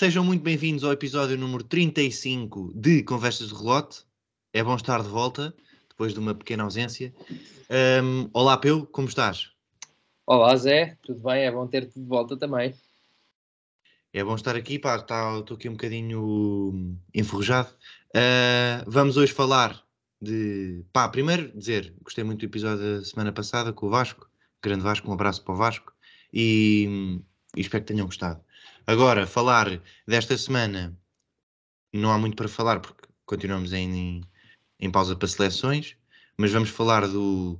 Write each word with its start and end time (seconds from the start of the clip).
Sejam 0.00 0.24
muito 0.24 0.42
bem-vindos 0.42 0.82
ao 0.82 0.92
episódio 0.92 1.36
número 1.36 1.62
35 1.62 2.72
de 2.74 3.02
Conversas 3.02 3.48
de 3.48 3.54
Relote. 3.54 3.98
É 4.50 4.64
bom 4.64 4.74
estar 4.74 5.02
de 5.02 5.10
volta, 5.10 5.54
depois 5.90 6.14
de 6.14 6.18
uma 6.18 6.34
pequena 6.34 6.62
ausência. 6.62 7.12
Um, 8.02 8.30
olá, 8.32 8.56
Peu, 8.56 8.86
como 8.86 9.08
estás? 9.08 9.50
Olá, 10.24 10.56
Zé, 10.56 10.96
tudo 11.02 11.20
bem? 11.20 11.44
É 11.44 11.52
bom 11.52 11.66
ter-te 11.66 12.00
de 12.00 12.06
volta 12.06 12.34
também. 12.34 12.74
É 14.10 14.24
bom 14.24 14.34
estar 14.34 14.56
aqui, 14.56 14.78
pá, 14.78 14.96
estou 14.96 15.42
tá, 15.42 15.54
aqui 15.54 15.68
um 15.68 15.72
bocadinho 15.72 16.96
enferrujado. 17.14 17.68
Uh, 18.16 18.82
vamos 18.86 19.18
hoje 19.18 19.34
falar 19.34 19.84
de. 20.18 20.82
Pá, 20.94 21.10
primeiro 21.10 21.52
dizer, 21.54 21.92
gostei 22.02 22.24
muito 22.24 22.40
do 22.40 22.46
episódio 22.46 23.00
da 23.00 23.04
semana 23.04 23.32
passada 23.32 23.70
com 23.70 23.84
o 23.84 23.90
Vasco. 23.90 24.30
Grande 24.62 24.82
Vasco, 24.82 25.10
um 25.10 25.12
abraço 25.12 25.44
para 25.44 25.52
o 25.52 25.58
Vasco. 25.58 25.92
E, 26.32 27.20
e 27.54 27.60
espero 27.60 27.84
que 27.84 27.92
tenham 27.92 28.06
gostado. 28.06 28.42
Agora, 28.90 29.24
falar 29.24 29.80
desta 30.04 30.36
semana, 30.36 30.98
não 31.92 32.10
há 32.10 32.18
muito 32.18 32.34
para 32.34 32.48
falar, 32.48 32.80
porque 32.80 33.06
continuamos 33.24 33.72
em, 33.72 34.20
em 34.80 34.90
pausa 34.90 35.14
para 35.14 35.28
seleções, 35.28 35.96
mas 36.36 36.50
vamos 36.50 36.70
falar 36.70 37.06
do, 37.06 37.56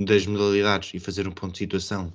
das 0.00 0.26
modalidades 0.26 0.94
e 0.94 0.98
fazer 0.98 1.28
um 1.28 1.30
ponto 1.30 1.52
de 1.52 1.58
situação. 1.58 2.12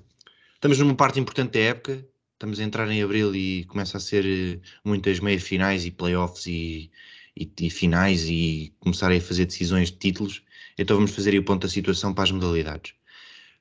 Estamos 0.55 0.77
numa 0.77 0.94
parte 0.94 1.21
importante 1.21 1.54
da 1.54 1.59
época, 1.59 2.05
estamos 2.34 2.59
a 2.59 2.63
entrar 2.66 2.91
em 2.91 3.02
abril 3.02 3.34
e 3.34 3.63
começa 3.63 3.95
a 3.95 4.02
ser 4.02 4.26
eh, 4.26 4.59
muitas 4.84 5.21
meias 5.21 5.44
finais 5.44 5.85
e 5.85 5.91
playoffs 5.91 6.48
e, 6.48 6.91
e, 7.34 7.49
e, 7.62 7.70
finais 7.70 8.27
e 8.27 8.76
começarem 8.82 9.20
a 9.20 9.21
fazer 9.21 9.46
decisões 9.46 9.90
de 9.90 9.99
títulos. 9.99 10.44
Então 10.77 10.98
vamos 10.98 11.12
fazer 11.12 11.30
aí 11.30 11.40
o 11.40 11.46
ponto 11.46 11.62
da 11.62 11.70
situação 11.70 12.13
para 12.13 12.26
as 12.26 12.32
modalidades. 12.32 12.94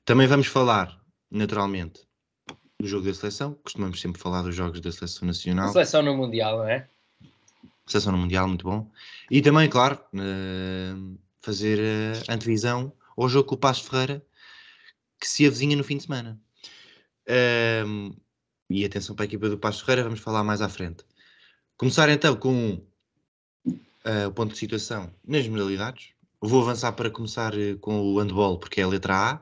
Também 0.03 0.27
vamos 0.27 0.47
falar, 0.47 1.01
naturalmente, 1.31 2.06
do 2.79 2.87
jogo 2.87 3.05
da 3.07 3.13
seleção. 3.13 3.53
Costumamos 3.63 3.99
sempre 3.99 4.21
falar 4.21 4.43
dos 4.43 4.55
jogos 4.55 4.79
da 4.79 4.91
seleção 4.91 5.27
nacional. 5.27 5.69
A 5.69 5.73
seleção 5.73 6.03
no 6.03 6.15
Mundial, 6.15 6.59
não 6.59 6.67
é? 6.67 6.87
Seleção 7.85 8.11
no 8.11 8.19
Mundial, 8.19 8.47
muito 8.47 8.65
bom. 8.65 8.89
E 9.31 9.41
também, 9.41 9.69
claro, 9.69 9.99
uh, 10.13 11.17
fazer 11.41 11.79
a 12.27 12.33
antevisão 12.33 12.93
ao 13.17 13.27
jogo 13.27 13.49
com 13.49 13.55
o 13.55 13.57
Passo 13.57 13.83
Ferreira, 13.89 14.23
que 15.19 15.27
se 15.27 15.45
avizinha 15.45 15.75
no 15.75 15.83
fim 15.83 15.97
de 15.97 16.03
semana. 16.03 16.39
Uh, 17.27 18.15
e 18.69 18.85
atenção 18.85 19.15
para 19.15 19.23
a 19.23 19.27
equipa 19.27 19.49
do 19.49 19.57
Passo 19.57 19.83
Ferreira, 19.83 20.03
vamos 20.03 20.19
falar 20.19 20.43
mais 20.43 20.61
à 20.61 20.69
frente. 20.69 21.03
Começar 21.77 22.09
então 22.09 22.35
com 22.35 22.81
uh, 23.65 24.27
o 24.27 24.31
ponto 24.31 24.51
de 24.53 24.59
situação 24.59 25.11
nas 25.25 25.47
modalidades. 25.47 26.09
Vou 26.39 26.61
avançar 26.61 26.91
para 26.91 27.09
começar 27.09 27.53
com 27.81 27.99
o 27.99 28.19
handball, 28.19 28.59
porque 28.59 28.79
é 28.79 28.83
a 28.83 28.87
letra 28.87 29.31
A, 29.31 29.41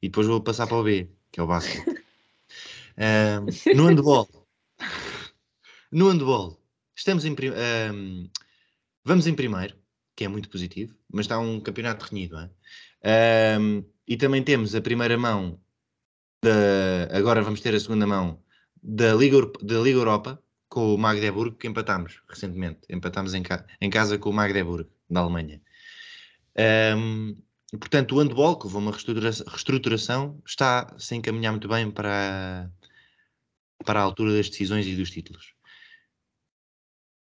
e 0.00 0.08
depois 0.08 0.28
vou 0.28 0.40
passar 0.40 0.68
para 0.68 0.76
o 0.76 0.84
B, 0.84 1.10
que 1.32 1.40
é 1.40 1.42
o 1.42 1.46
basquete. 1.48 2.04
No 3.74 3.86
handball. 3.86 4.28
no 5.92 6.10
handball. 6.10 6.60
Estamos 6.96 7.24
em. 7.24 7.32
Um, 7.32 8.28
vamos 9.04 9.26
em 9.26 9.34
primeiro, 9.34 9.76
que 10.16 10.24
é 10.24 10.28
muito 10.28 10.48
positivo, 10.48 10.96
mas 11.12 11.24
está 11.24 11.38
um 11.38 11.60
campeonato 11.60 12.06
renhido. 12.06 12.36
É? 13.02 13.56
Um, 13.58 13.84
e 14.06 14.16
também 14.16 14.42
temos 14.42 14.74
a 14.74 14.80
primeira 14.80 15.16
mão. 15.16 15.60
Da, 16.42 17.16
agora 17.16 17.42
vamos 17.42 17.60
ter 17.60 17.74
a 17.74 17.80
segunda 17.80 18.06
mão 18.06 18.42
da 18.82 19.14
Liga, 19.14 19.38
da 19.62 19.78
Liga 19.80 19.98
Europa 19.98 20.42
com 20.68 20.94
o 20.94 20.98
Magdeburg, 20.98 21.56
que 21.56 21.68
empatámos 21.68 22.20
recentemente. 22.28 22.80
Empatámos 22.90 23.34
em, 23.34 23.42
em 23.80 23.90
casa 23.90 24.18
com 24.18 24.30
o 24.30 24.32
Magdeburg, 24.32 24.88
da 25.08 25.20
Alemanha. 25.20 25.60
Um, 26.96 27.36
portanto, 27.78 28.16
o 28.16 28.18
handball, 28.18 28.58
que 28.58 28.66
houve 28.66 28.76
uma 28.76 28.92
reestruturação, 28.92 30.42
está 30.44 30.94
se 30.98 31.14
encaminhar 31.14 31.52
muito 31.52 31.68
bem 31.68 31.90
para, 31.90 32.70
para 33.84 34.00
a 34.00 34.02
altura 34.02 34.32
das 34.32 34.48
decisões 34.48 34.86
e 34.86 34.94
dos 34.94 35.10
títulos. 35.10 35.54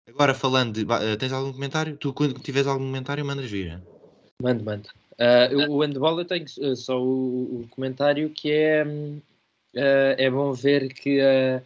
Agora 0.09 0.35
falando 0.35 0.75
de. 0.75 0.83
Uh, 0.83 1.17
tens 1.19 1.33
algum 1.33 1.53
comentário? 1.53 1.97
Tu, 1.97 2.13
quando 2.13 2.39
tiveres 2.41 2.67
algum 2.67 2.85
comentário, 2.85 3.25
mandas 3.25 3.51
vir. 3.51 3.81
Mando, 4.41 4.65
mando. 4.65 4.89
Uh, 5.13 5.71
o 5.71 5.81
handball 5.81 6.19
eu 6.19 6.25
tenho 6.25 6.45
uh, 6.45 6.77
só 6.77 7.01
o, 7.01 7.61
o, 7.61 7.69
comentário 7.71 8.31
que 8.31 8.51
é. 8.51 8.85
é 9.75 10.31
bom 10.31 10.53
ver 10.53 10.93
que 10.93 11.21
a, 11.21 11.63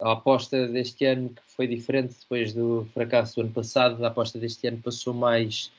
a 0.00 0.12
aposta 0.12 0.68
deste 0.68 1.04
ano, 1.06 1.30
que 1.30 1.42
foi 1.48 1.66
diferente 1.66 2.14
depois 2.20 2.52
do 2.52 2.86
fracasso 2.92 3.36
do 3.36 3.42
ano 3.42 3.52
passado, 3.52 4.04
a 4.04 4.08
aposta 4.08 4.38
deste 4.38 4.66
ano 4.66 4.78
passou 4.78 5.14
mais. 5.14 5.72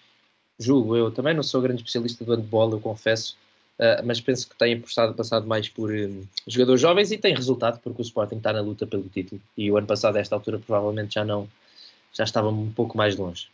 Julgo 0.59 0.95
eu. 0.95 1.11
Também 1.11 1.33
não 1.33 1.43
sou 1.43 1.61
grande 1.61 1.81
especialista 1.81 2.25
do 2.25 2.35
handball, 2.35 2.71
eu 2.71 2.79
confesso 2.79 3.37
Uh, 3.79 4.05
mas 4.05 4.21
penso 4.21 4.47
que 4.47 4.55
tem 4.55 4.79
passado, 4.79 5.13
passado 5.15 5.47
mais 5.47 5.67
por 5.67 5.91
um, 5.91 6.23
jogadores 6.47 6.81
jovens 6.81 7.11
e 7.11 7.17
tem 7.17 7.33
resultado, 7.33 7.79
porque 7.79 8.01
o 8.01 8.03
Sporting 8.03 8.37
está 8.37 8.53
na 8.53 8.61
luta 8.61 8.85
pelo 8.85 9.09
título. 9.09 9.41
E 9.57 9.71
o 9.71 9.77
ano 9.77 9.87
passado, 9.87 10.17
a 10.17 10.19
esta 10.19 10.35
altura, 10.35 10.59
provavelmente 10.59 11.15
já 11.15 11.25
não 11.25 11.49
já 12.13 12.23
estava 12.23 12.49
um 12.49 12.71
pouco 12.71 12.97
mais 12.97 13.15
longe. 13.15 13.49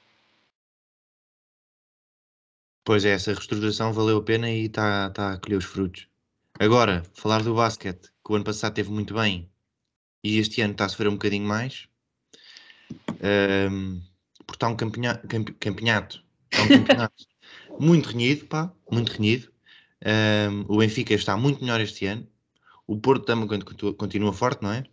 Pois 2.83 3.05
é, 3.05 3.11
essa 3.11 3.33
reestruturação 3.33 3.94
valeu 3.94 4.17
a 4.17 4.23
pena 4.23 4.50
e 4.50 4.66
está 4.66 5.09
tá 5.11 5.33
a 5.33 5.38
colher 5.38 5.57
os 5.57 5.66
frutos. 5.66 6.07
Agora, 6.59 7.03
falar 7.13 7.44
do 7.44 7.53
basquete, 7.53 8.09
que 8.25 8.31
o 8.31 8.35
ano 8.35 8.45
passado 8.45 8.73
teve 8.73 8.89
muito 8.89 9.13
bem 9.13 9.49
e 10.23 10.39
este 10.39 10.61
ano 10.61 10.72
está 10.72 10.85
a 10.85 10.89
sofrer 10.89 11.09
um 11.09 11.13
bocadinho 11.13 11.45
mais. 11.45 11.88
Um, 13.22 14.01
porque 14.38 14.55
está 14.55 14.67
um 14.69 14.75
campeonato, 14.75 15.28
campeonato, 15.59 16.23
está 16.49 16.63
um 16.63 16.67
campeonato 16.67 17.25
muito 17.79 18.09
renhido, 18.09 18.45
pá, 18.45 18.72
muito 18.89 19.11
renhido. 19.11 19.51
Um, 20.06 20.66
o 20.68 20.78
Benfica 20.78 21.13
está 21.13 21.35
muito 21.35 21.62
melhor 21.62 21.81
este 21.81 22.06
ano. 22.06 22.28
O 22.85 22.97
Porto 22.97 23.25
também 23.25 23.47
continua 23.97 24.31
forte, 24.31 24.62
não 24.63 24.72
é? 24.72 24.84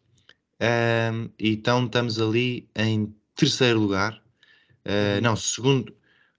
Um, 1.13 1.31
então 1.39 1.85
estamos 1.85 2.21
ali 2.21 2.69
em 2.75 3.15
terceiro 3.35 3.81
lugar. 3.81 4.23
Uh, 4.85 5.21
não, 5.23 5.37
segundo. 5.37 5.95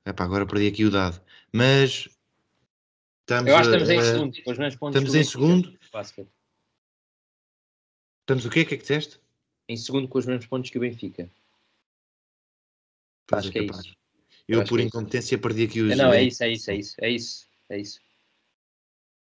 Epá, 0.05 0.23
agora 0.23 0.45
perdi 0.45 0.67
aqui 0.67 0.85
o 0.85 0.91
dado. 0.91 1.21
Mas 1.51 2.07
estamos, 3.21 3.49
Eu 3.49 3.57
acho 3.57 3.69
que 3.69 3.77
estamos 3.77 3.89
em 3.89 4.03
segundo. 4.03 4.37
estamos 4.37 5.15
em 5.15 5.23
segundo. 5.23 5.79
Estamos 8.21 8.45
o 8.45 8.49
quê? 8.49 8.61
O 8.61 8.65
que 8.65 8.73
é 8.73 8.77
que 8.77 8.83
disseste? 8.83 9.19
Em 9.67 9.77
segundo 9.77 10.07
com 10.07 10.17
os 10.17 10.25
mesmos 10.25 10.45
pontos 10.47 10.69
que 10.69 10.77
o 10.77 10.81
Benfica. 10.81 11.29
acho 13.31 13.49
é 13.49 13.51
que 13.51 13.59
é 13.59 13.63
isso. 13.63 13.95
Eu, 14.47 14.61
Eu 14.61 14.67
por 14.67 14.79
é 14.79 14.83
incompetência, 14.83 15.37
perdi 15.37 15.63
aqui 15.63 15.81
os. 15.81 15.97
Não, 15.97 16.13
é 16.13 16.23
isso, 16.23 16.43
é 16.43 16.49
isso, 16.49 16.69
é 16.69 16.75
isso, 16.75 16.95
é 16.99 17.09
isso. 17.09 17.47
É 17.69 17.79
isso. 17.79 18.04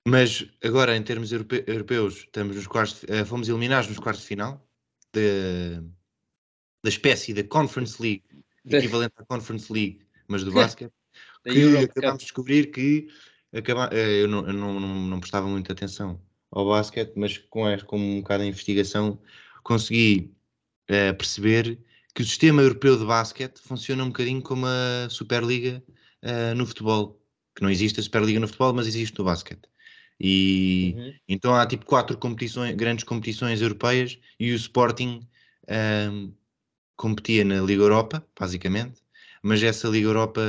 Mas 0.06 0.46
agora, 0.62 0.98
em 0.98 1.04
termos 1.04 1.32
europe 1.32 1.64
europeus, 1.66 2.18
estamos 2.18 2.58
nos 2.58 2.68
quartos, 2.68 3.04
uh, 3.04 3.26
fomos 3.26 3.48
eliminados 3.48 3.88
nos 3.88 4.00
quartos 4.00 4.24
de 4.24 4.28
final 4.28 4.68
de, 5.14 5.82
da 6.84 6.90
espécie 6.90 7.34
da 7.34 7.44
Conference 7.44 8.02
League, 8.02 8.24
equivalente 8.66 9.14
à 9.18 9.26
Conference 9.26 9.72
League, 9.72 10.06
mas 10.28 10.44
do 10.44 10.52
basquete, 10.54 10.92
que 11.44 11.78
acabámos 11.78 12.20
de 12.20 12.26
descobrir 12.26 12.72
que 12.72 13.08
acaba, 13.54 13.90
uh, 13.94 13.96
eu, 13.96 14.28
não, 14.28 14.46
eu 14.46 14.54
não, 14.54 14.80
não, 14.80 14.96
não, 14.96 15.20
prestava 15.22 15.48
muita 15.48 15.72
atenção 15.72 16.22
ao 16.52 16.68
basquete, 16.68 17.14
mas 17.16 17.38
com, 17.38 17.64
com 17.86 17.98
um 17.98 18.22
bocado 18.22 18.44
de 18.44 18.50
investigação 18.50 19.18
consegui 19.64 20.36
uh, 20.90 21.16
perceber 21.16 21.80
que 22.14 22.22
o 22.22 22.26
sistema 22.26 22.62
europeu 22.62 22.98
de 22.98 23.06
basquete 23.06 23.58
funciona 23.60 24.04
um 24.04 24.08
bocadinho 24.08 24.42
como 24.42 24.66
a 24.68 25.10
Superliga 25.10 25.84
no 26.56 26.64
futebol. 26.66 27.20
Que 27.56 27.64
não 27.64 27.72
existe 27.72 28.00
a 28.00 28.04
Superliga 28.04 28.40
no 28.40 28.48
futebol, 28.48 28.72
mas 28.72 28.86
existe 28.86 29.18
no 29.18 29.26
basquete. 29.26 29.68
E 30.20 30.96
uhum. 30.96 31.14
então 31.28 31.56
há 31.56 31.66
tipo 31.66 31.86
quatro 31.86 32.18
competições, 32.18 32.76
grandes 32.76 33.04
competições 33.04 33.62
europeias 33.62 34.18
e 34.40 34.52
o 34.52 34.56
Sporting 34.56 35.28
um, 36.12 36.34
competia 36.96 37.44
na 37.44 37.62
Liga 37.62 37.84
Europa, 37.84 38.26
basicamente, 38.40 39.02
mas 39.42 39.62
essa 39.62 39.88
Liga 39.88 40.08
Europa 40.08 40.42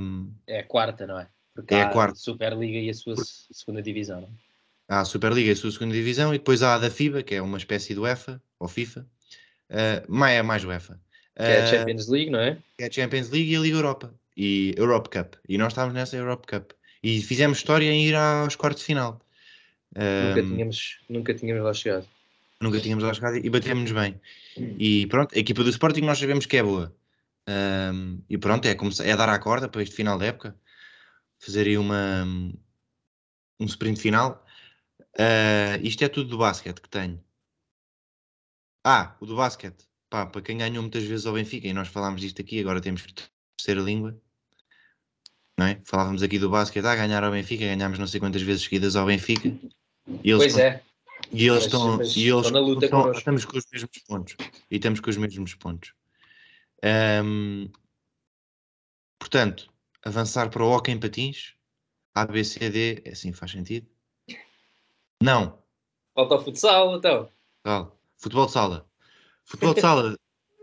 um, 0.00 0.32
é 0.46 0.60
a 0.60 0.64
quarta, 0.64 1.06
não 1.06 1.18
é? 1.18 1.28
Porque 1.54 1.74
é 1.74 1.82
a, 1.82 1.88
quarta. 1.90 2.16
Superliga 2.16 2.78
e 2.78 2.90
a 2.90 2.94
sua 2.94 3.14
segunda 3.16 3.82
divisão. 3.82 4.20
Não? 4.20 4.30
Há 4.88 5.00
a 5.00 5.04
Superliga 5.04 5.48
e 5.48 5.52
a 5.52 5.56
sua 5.56 5.70
segunda 5.70 5.94
divisão 5.94 6.34
e 6.34 6.38
depois 6.38 6.62
há 6.62 6.74
a 6.74 6.78
da 6.78 6.90
FIBA, 6.90 7.22
que 7.22 7.34
é 7.34 7.42
uma 7.42 7.58
espécie 7.58 7.94
do 7.94 8.02
UEFA 8.02 8.40
ou 8.58 8.68
FIFA, 8.68 9.06
uh, 9.70 10.12
mais 10.12 10.36
é 10.36 10.42
mais 10.42 10.64
UEFA. 10.64 11.00
Que 11.36 11.42
é 11.42 11.62
a 11.62 11.66
Champions 11.66 12.08
League, 12.08 12.30
não 12.30 12.40
é? 12.40 12.58
Que 12.76 12.84
é 12.84 12.86
a 12.88 12.90
Champions 12.90 13.30
League 13.30 13.52
e 13.52 13.56
a 13.56 13.60
Liga 13.60 13.76
Europa 13.76 14.14
e 14.36 14.74
Europe 14.76 15.10
Cup. 15.10 15.34
E 15.48 15.58
nós 15.58 15.72
estávamos 15.72 15.94
nessa 15.94 16.16
Europe 16.16 16.46
Cup. 16.46 16.72
E 17.02 17.22
fizemos 17.22 17.58
história 17.58 17.90
em 17.90 18.06
ir 18.06 18.14
aos 18.14 18.56
quartos 18.56 18.80
de 18.80 18.86
final. 18.86 19.20
Nunca, 19.94 20.40
um, 20.40 20.54
tínhamos, 20.54 20.98
nunca 21.08 21.34
tínhamos 21.34 21.64
lá 21.64 21.74
chegado. 21.74 22.08
Nunca 22.60 22.80
tínhamos 22.80 23.04
lá 23.04 23.14
chegado 23.14 23.36
e 23.36 23.50
batemos 23.50 23.92
bem. 23.92 24.20
E 24.56 25.06
pronto, 25.06 25.34
a 25.34 25.38
equipa 25.38 25.62
do 25.62 25.70
Sporting 25.70 26.02
nós 26.02 26.18
sabemos 26.18 26.46
que 26.46 26.56
é 26.56 26.62
boa. 26.62 26.94
Um, 27.48 28.20
e 28.28 28.36
pronto, 28.36 28.66
é, 28.66 28.74
começar, 28.74 29.06
é 29.06 29.16
dar 29.16 29.28
a 29.28 29.38
corda 29.38 29.68
para 29.68 29.82
este 29.82 29.94
final 29.94 30.18
da 30.18 30.26
época. 30.26 30.56
Fazer 31.38 31.66
aí 31.66 31.78
uma, 31.78 32.24
um 33.60 33.64
sprint 33.66 34.00
final. 34.00 34.44
Uh, 35.14 35.80
isto 35.82 36.02
é 36.04 36.08
tudo 36.08 36.30
do 36.30 36.38
basquete 36.38 36.80
que 36.80 36.88
tenho. 36.88 37.22
Ah, 38.84 39.16
o 39.20 39.26
do 39.26 39.36
basquete. 39.36 39.86
Pá, 40.10 40.26
para 40.26 40.42
quem 40.42 40.58
ganhou 40.58 40.82
muitas 40.82 41.04
vezes 41.04 41.26
ao 41.26 41.34
Benfica, 41.34 41.68
e 41.68 41.72
nós 41.72 41.88
falámos 41.88 42.20
disto 42.20 42.40
aqui, 42.40 42.60
agora 42.60 42.80
temos 42.80 43.02
que 43.02 43.12
terceira 43.56 43.80
língua 43.80 44.20
é? 45.66 45.80
Falávamos 45.84 46.22
aqui 46.22 46.38
do 46.38 46.48
basquete, 46.50 46.84
ah, 46.84 46.94
ganhar 46.96 47.22
ao 47.24 47.30
Benfica, 47.32 47.64
ganhámos 47.64 47.98
não 47.98 48.06
sei 48.06 48.20
quantas 48.20 48.42
vezes 48.42 48.62
seguidas 48.62 48.94
ao 48.96 49.06
Benfica. 49.06 49.52
pois 50.22 50.56
é. 50.58 50.82
E 51.32 51.42
eles 51.46 51.56
Mas- 51.56 51.64
estão. 51.66 51.96
mas 51.96 52.16
e 52.16 52.22
eles 52.28 52.46
estão 52.46 52.50
na 52.52 52.60
luta 52.66 52.84
estão- 52.86 53.00
connosco. 53.00 53.18
estamos 53.18 53.44
com 53.44 53.58
os 53.58 53.64
mesmos 53.72 53.98
pontos. 54.06 54.36
E 54.70 54.76
estamos 54.76 55.00
com 55.00 55.10
os 55.10 55.16
mesmos 55.16 55.54
pontos. 55.56 55.92
Ahm, 56.82 57.68
portanto, 59.18 59.68
avançar 60.04 60.48
para 60.50 60.62
o 60.64 60.70
hockey 60.70 60.92
em 60.92 60.98
patins, 61.00 61.54
A, 62.14 62.24
B, 62.24 62.42
C, 62.44 62.70
D, 62.70 63.02
é 63.04 63.10
assim 63.10 63.32
faz 63.32 63.50
sentido? 63.52 63.86
Não. 65.22 65.58
Falta 66.14 66.36
o 66.36 66.44
futsal, 66.44 66.96
então. 66.96 67.28
Tal. 67.62 67.96
Futebol 68.16 68.46
de 68.46 68.52
sala. 68.52 68.88
Futebol 69.44 69.74
de 69.74 69.80
sala, 69.80 70.16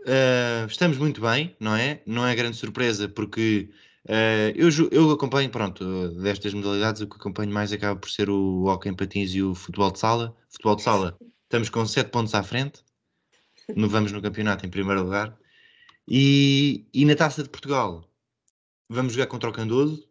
eh, 0.06 0.66
estamos 0.68 0.98
muito 0.98 1.20
bem, 1.20 1.54
não 1.60 1.74
é? 1.76 2.02
Não 2.06 2.26
é 2.26 2.34
grande 2.34 2.56
surpresa, 2.56 3.08
porque 3.08 3.70
eh, 4.08 4.52
eu, 4.54 4.68
eu 4.92 5.10
acompanho, 5.10 5.50
pronto, 5.50 6.10
destas 6.20 6.54
modalidades, 6.54 7.02
o 7.02 7.08
que 7.08 7.16
acompanho 7.16 7.52
mais 7.52 7.72
acaba 7.72 7.98
por 7.98 8.10
ser 8.10 8.30
o 8.30 8.64
hockey 8.64 8.88
em 8.88 8.94
patins 8.94 9.34
e 9.34 9.42
o 9.42 9.54
futebol 9.54 9.90
de 9.90 9.98
sala. 9.98 10.36
Futebol 10.50 10.76
de 10.76 10.82
sala, 10.82 11.18
estamos 11.44 11.68
com 11.68 11.84
7 11.84 12.10
pontos 12.10 12.34
à 12.34 12.42
frente, 12.42 12.84
no, 13.74 13.88
vamos 13.88 14.12
no 14.12 14.22
campeonato 14.22 14.64
em 14.64 14.70
primeiro 14.70 15.02
lugar. 15.02 15.36
E, 16.08 16.86
e 16.94 17.04
na 17.04 17.16
Taça 17.16 17.42
de 17.42 17.48
Portugal, 17.48 18.08
vamos 18.88 19.12
jogar 19.14 19.26
contra 19.26 19.50
o 19.50 19.52
Candoso, 19.52 20.08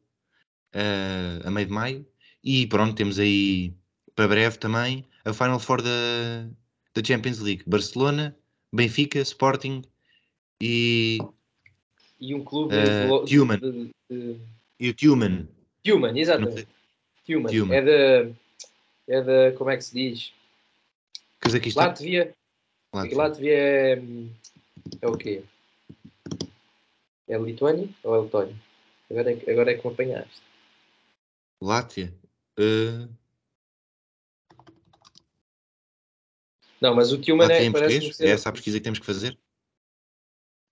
eh, 0.74 1.40
a 1.46 1.50
meio 1.52 1.68
de 1.68 1.74
maio, 1.74 2.08
e 2.44 2.68
pronto, 2.68 2.96
temos 2.96 3.18
aí 3.18 3.74
para 4.14 4.28
breve 4.28 4.58
também 4.58 5.06
a 5.24 5.34
Final 5.34 5.60
Four 5.60 5.82
da, 5.82 6.50
da 6.94 7.04
Champions 7.04 7.40
League. 7.40 7.64
Barcelona, 7.66 8.38
Benfica, 8.74 9.20
Sporting 9.20 9.82
e, 10.62 11.20
E 12.26 12.34
um 12.34 12.44
clube 12.44 12.74
Eh, 12.76 13.06
de- 13.26 13.40
Human. 13.40 13.60
de- 13.60 13.92
de- 14.10 14.40
e 14.80 14.90
o 14.90 14.94
Tumen. 14.96 15.48
Human, 15.88 16.12
Não 16.12 16.18
exatamente. 16.18 16.68
sei, 17.28 17.36
Human. 17.36 17.62
Human. 17.62 17.76
É 17.76 17.82
da. 17.84 18.32
É 19.08 19.22
da. 19.22 19.58
Como 19.58 19.70
é 19.70 19.78
que 19.78 19.84
se 19.84 19.94
diz? 19.94 20.34
Cazaquistão. 21.40 21.84
Latvia. 21.86 22.34
Látvia. 22.92 23.18
Latvia 23.18 23.54
é. 23.54 24.02
É 25.02 25.08
o 25.08 25.16
quê? 25.16 25.44
É 27.28 27.38
Lituânia 27.38 27.88
ou 28.04 28.16
é 28.16 28.22
Letónia? 28.22 28.56
Agora 29.12 29.32
é, 29.32 29.36
que- 29.36 29.52
agora 29.52 29.72
é 29.72 29.76
que 29.76 29.88
me 29.88 29.94
apanhaste. 29.94 30.42
Látvia. 31.62 32.12
Eh, 32.58 33.08
Não, 36.82 36.96
mas 36.96 37.12
o 37.12 37.18
Human 37.18 37.48
Látvia 37.48 37.68
é. 37.68 37.72
Parece? 37.72 38.24
É 38.26 38.30
essa 38.30 38.50
a 38.50 38.52
pesquisa 38.52 38.80
que 38.80 38.84
temos 38.84 38.98
que 39.00 39.06
fazer? 39.06 39.38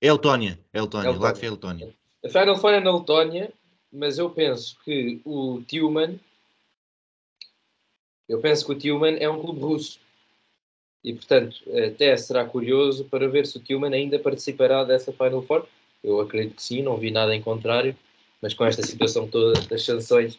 É 0.04 0.12
Letónia. 0.12 0.60
É 0.74 0.82
Letónia. 0.82 1.08
É 1.08 1.12
Letónia. 1.12 1.30
Látvia 1.30 1.48
é 1.48 1.52
Letónia. 1.52 1.94
A 2.26 2.28
Final 2.28 2.58
Four 2.58 2.74
é 2.74 2.80
na 2.82 2.94
Letónia, 2.94 3.54
mas 3.90 4.18
eu 4.18 4.30
penso 4.30 4.78
que 4.84 5.22
o 5.24 5.62
Tuman. 5.66 6.20
Eu 8.28 8.42
penso 8.42 8.66
que 8.66 8.74
o 8.74 8.78
Tuman 8.78 9.16
é 9.18 9.30
um 9.30 9.40
clube 9.40 9.62
russo. 9.62 10.02
E, 11.06 11.14
portanto, 11.14 11.56
até 11.88 12.18
será 12.18 12.44
curioso 12.44 13.06
para 13.06 13.30
ver 13.30 13.48
se 13.48 13.56
o 13.56 13.62
Tuman 13.62 13.94
ainda 13.94 14.20
participará 14.20 14.84
dessa 14.84 15.14
Final 15.14 15.42
Four. 15.42 15.66
Eu 16.04 16.20
acredito 16.20 16.58
que 16.58 16.64
sim, 16.64 16.82
não 16.82 16.98
vi 16.98 17.10
nada 17.10 17.34
em 17.34 17.42
contrário, 17.42 17.96
mas 18.42 18.54
com 18.54 18.66
esta 18.66 18.84
situação 18.84 19.26
toda 19.26 19.54
das 19.62 19.84
sanções, 19.84 20.38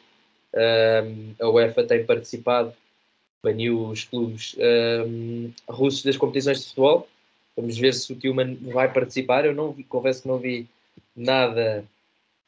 ahm, 0.55 1.33
a 1.41 1.49
UEFA 1.49 1.85
tem 1.85 2.05
participado, 2.05 2.75
baniu 3.43 3.89
os 3.89 4.05
clubes 4.05 4.55
ahm, 4.59 5.51
russos 5.67 6.03
das 6.03 6.19
competições 6.19 6.61
de 6.61 6.67
futebol. 6.67 7.09
Vamos 7.57 7.79
ver 7.79 7.95
se 7.95 8.13
o 8.13 8.17
Tuman 8.17 8.57
vai 8.73 8.93
participar. 8.93 9.45
Eu 9.45 9.55
não 9.55 9.73
vi, 9.73 9.85
confesso 9.85 10.23
que 10.23 10.29
não 10.29 10.39
vi 10.39 10.69
nada, 11.15 11.85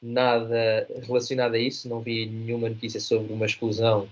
nada 0.02 0.86
relacionado 1.06 1.54
a 1.54 1.58
isso. 1.58 1.88
Não 1.88 2.00
vi 2.00 2.26
nenhuma 2.26 2.68
notícia 2.68 3.00
sobre 3.00 3.32
uma 3.32 3.46
exclusão 3.46 4.08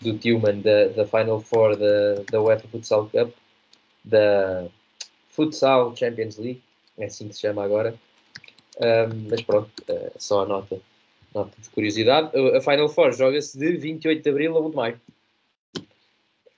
do 0.00 0.16
Tillman 0.18 0.60
da, 0.60 0.88
da 0.88 1.06
Final 1.06 1.40
Four 1.40 1.76
da, 1.76 2.22
da 2.30 2.40
UEFA 2.40 2.68
Futsal 2.68 3.08
Cup, 3.08 3.32
da 4.04 4.68
Futsal 5.30 5.96
Champions 5.96 6.36
League, 6.36 6.62
é 6.98 7.06
assim 7.06 7.28
que 7.28 7.34
se 7.34 7.40
chama 7.40 7.64
agora. 7.64 7.94
Ahm, 8.80 9.28
mas 9.30 9.42
pronto, 9.42 9.70
é 9.88 10.12
só 10.18 10.42
a 10.42 10.46
nota, 10.46 10.80
nota 11.34 11.52
de 11.60 11.68
curiosidade. 11.70 12.30
A 12.56 12.60
Final 12.60 12.88
Four 12.88 13.12
joga-se 13.12 13.58
de 13.58 13.76
28 13.76 14.22
de 14.22 14.30
Abril 14.30 14.56
a 14.56 14.60
1 14.60 14.70
de 14.70 14.76
Maio. 14.76 15.00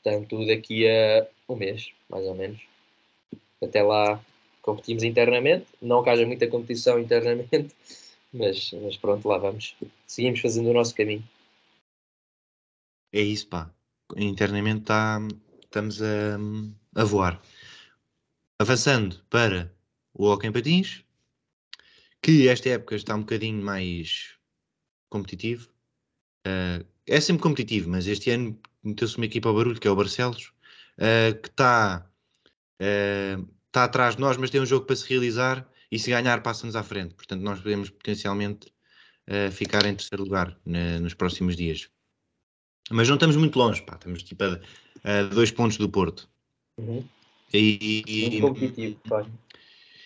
Portanto, 0.02 0.46
daqui 0.46 0.88
a 0.88 1.26
um 1.48 1.56
mês, 1.56 1.90
mais 2.08 2.26
ou 2.26 2.34
menos. 2.34 2.71
Até 3.62 3.82
lá 3.82 4.22
competimos 4.60 5.02
internamente. 5.02 5.66
Não 5.80 6.02
que 6.02 6.10
haja 6.10 6.26
muita 6.26 6.46
competição 6.48 6.98
internamente, 6.98 7.74
mas, 8.32 8.72
mas 8.82 8.96
pronto, 8.96 9.26
lá 9.28 9.38
vamos. 9.38 9.76
Seguimos 10.06 10.40
fazendo 10.40 10.70
o 10.70 10.74
nosso 10.74 10.94
caminho. 10.94 11.24
É 13.12 13.20
isso, 13.20 13.46
pá. 13.48 13.70
Internamente 14.16 14.84
tá, 14.84 15.20
estamos 15.62 16.02
a, 16.02 16.38
a 16.94 17.04
voar. 17.04 17.40
Avançando 18.58 19.20
para 19.28 19.72
o 20.14 20.26
Hockey 20.26 20.46
em 20.46 20.52
Patins, 20.52 21.04
que 22.22 22.48
esta 22.48 22.68
época 22.70 22.94
está 22.94 23.14
um 23.14 23.20
bocadinho 23.20 23.62
mais 23.62 24.34
competitivo. 25.08 25.68
Eh, 26.46 26.84
é 27.06 27.20
sempre 27.20 27.42
competitivo, 27.42 27.90
mas 27.90 28.06
este 28.06 28.30
ano 28.30 28.58
meteu-se 28.82 29.16
uma 29.16 29.26
equipa 29.26 29.48
ao 29.48 29.54
barulho, 29.54 29.80
que 29.80 29.88
é 29.88 29.90
o 29.90 29.96
Barcelos, 29.96 30.52
eh, 30.98 31.32
que 31.34 31.48
está 31.48 32.08
está 33.66 33.84
atrás 33.84 34.16
de 34.16 34.20
nós, 34.20 34.36
mas 34.36 34.50
tem 34.50 34.60
um 34.60 34.66
jogo 34.66 34.86
para 34.86 34.96
se 34.96 35.08
realizar 35.08 35.68
e 35.90 35.98
se 35.98 36.10
ganhar 36.10 36.42
passa-nos 36.42 36.76
à 36.76 36.82
frente. 36.82 37.14
Portanto, 37.14 37.42
nós 37.42 37.60
podemos 37.60 37.90
potencialmente 37.90 38.72
eh, 39.26 39.50
ficar 39.50 39.84
em 39.86 39.94
terceiro 39.94 40.24
lugar 40.24 40.58
na- 40.64 40.98
nos 40.98 41.14
próximos 41.14 41.56
dias. 41.56 41.88
Mas 42.90 43.08
não 43.08 43.14
estamos 43.14 43.36
muito 43.36 43.58
longe, 43.58 43.82
pá. 43.82 43.94
Estamos 43.94 44.22
tipo 44.22 44.42
a, 44.44 44.60
a 45.04 45.22
dois 45.24 45.50
pontos 45.50 45.76
do 45.76 45.88
Porto. 45.88 46.28
Uhum. 46.78 47.04
E, 47.52 48.02
e, 48.06 48.40
competitivo, 48.40 48.98
pá. 49.08 49.26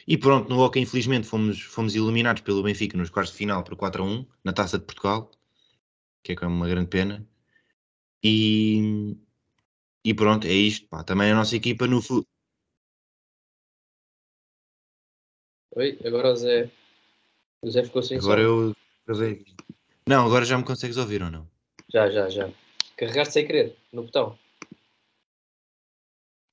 e 0.06 0.18
pronto, 0.18 0.48
no 0.48 0.58
Hockey, 0.60 0.80
infelizmente, 0.80 1.26
fomos, 1.26 1.60
fomos 1.62 1.94
eliminados 1.94 2.42
pelo 2.42 2.62
Benfica 2.62 2.98
nos 2.98 3.08
quartos 3.08 3.32
de 3.32 3.38
final 3.38 3.62
por 3.62 3.76
4 3.76 4.02
a 4.02 4.06
1 4.06 4.26
na 4.44 4.52
Taça 4.52 4.78
de 4.78 4.84
Portugal, 4.84 5.30
que 6.22 6.32
é 6.32 6.46
uma 6.46 6.68
grande 6.68 6.88
pena. 6.88 7.26
E, 8.22 9.16
e 10.04 10.12
pronto, 10.12 10.46
é 10.46 10.52
isto, 10.52 10.88
pá. 10.88 11.04
Também 11.04 11.30
a 11.30 11.34
nossa 11.36 11.54
equipa 11.56 11.86
no 11.86 12.02
Oi, 15.76 15.98
agora 16.06 16.32
o 16.32 16.36
Zé. 16.36 16.70
O 17.60 17.68
Zé 17.70 17.84
ficou 17.84 18.02
sem 18.02 18.16
Agora 18.16 18.40
som. 18.40 18.46
eu 18.46 18.76
travei. 19.04 19.44
Não, 20.08 20.24
agora 20.24 20.46
já 20.46 20.56
me 20.56 20.64
consegues 20.64 20.96
ouvir 20.96 21.22
ou 21.22 21.30
não? 21.30 21.46
Já, 21.92 22.08
já, 22.10 22.30
já. 22.30 22.50
Carregaste 22.96 23.34
sem 23.34 23.46
querer 23.46 23.76
no 23.92 24.04
botão, 24.04 24.38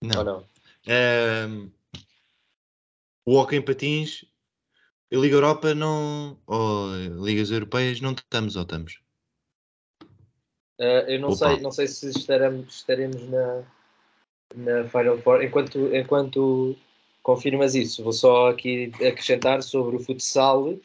Não. 0.01 0.19
ou 0.19 0.25
não? 0.25 0.49
Ahm, 0.85 1.71
o 3.25 3.37
Hockey 3.37 3.55
em 3.55 3.61
Patins, 3.61 4.25
a 5.09 5.15
Liga 5.15 5.37
Europa 5.37 5.73
não. 5.73 6.37
Ou 6.45 6.93
Ligas 7.23 7.49
Europeias 7.49 8.01
não 8.01 8.11
estamos 8.11 8.57
ou 8.57 8.63
estamos? 8.63 8.99
Ah, 10.81 11.05
eu 11.07 11.21
não 11.21 11.29
Opa. 11.29 11.37
sei, 11.37 11.61
não 11.61 11.71
sei 11.71 11.87
se 11.87 12.09
estaremos, 12.09 12.75
estaremos 12.75 13.23
na, 13.29 13.63
na 14.53 14.89
Final 14.89 15.17
Four. 15.19 15.41
Enquanto, 15.41 15.95
enquanto 15.95 16.77
confirmas 17.23 17.73
isso, 17.73 18.03
vou 18.03 18.13
só 18.13 18.49
aqui 18.49 18.91
acrescentar 18.95 19.63
sobre 19.63 19.95
o 19.95 19.99
futsal. 19.99 20.77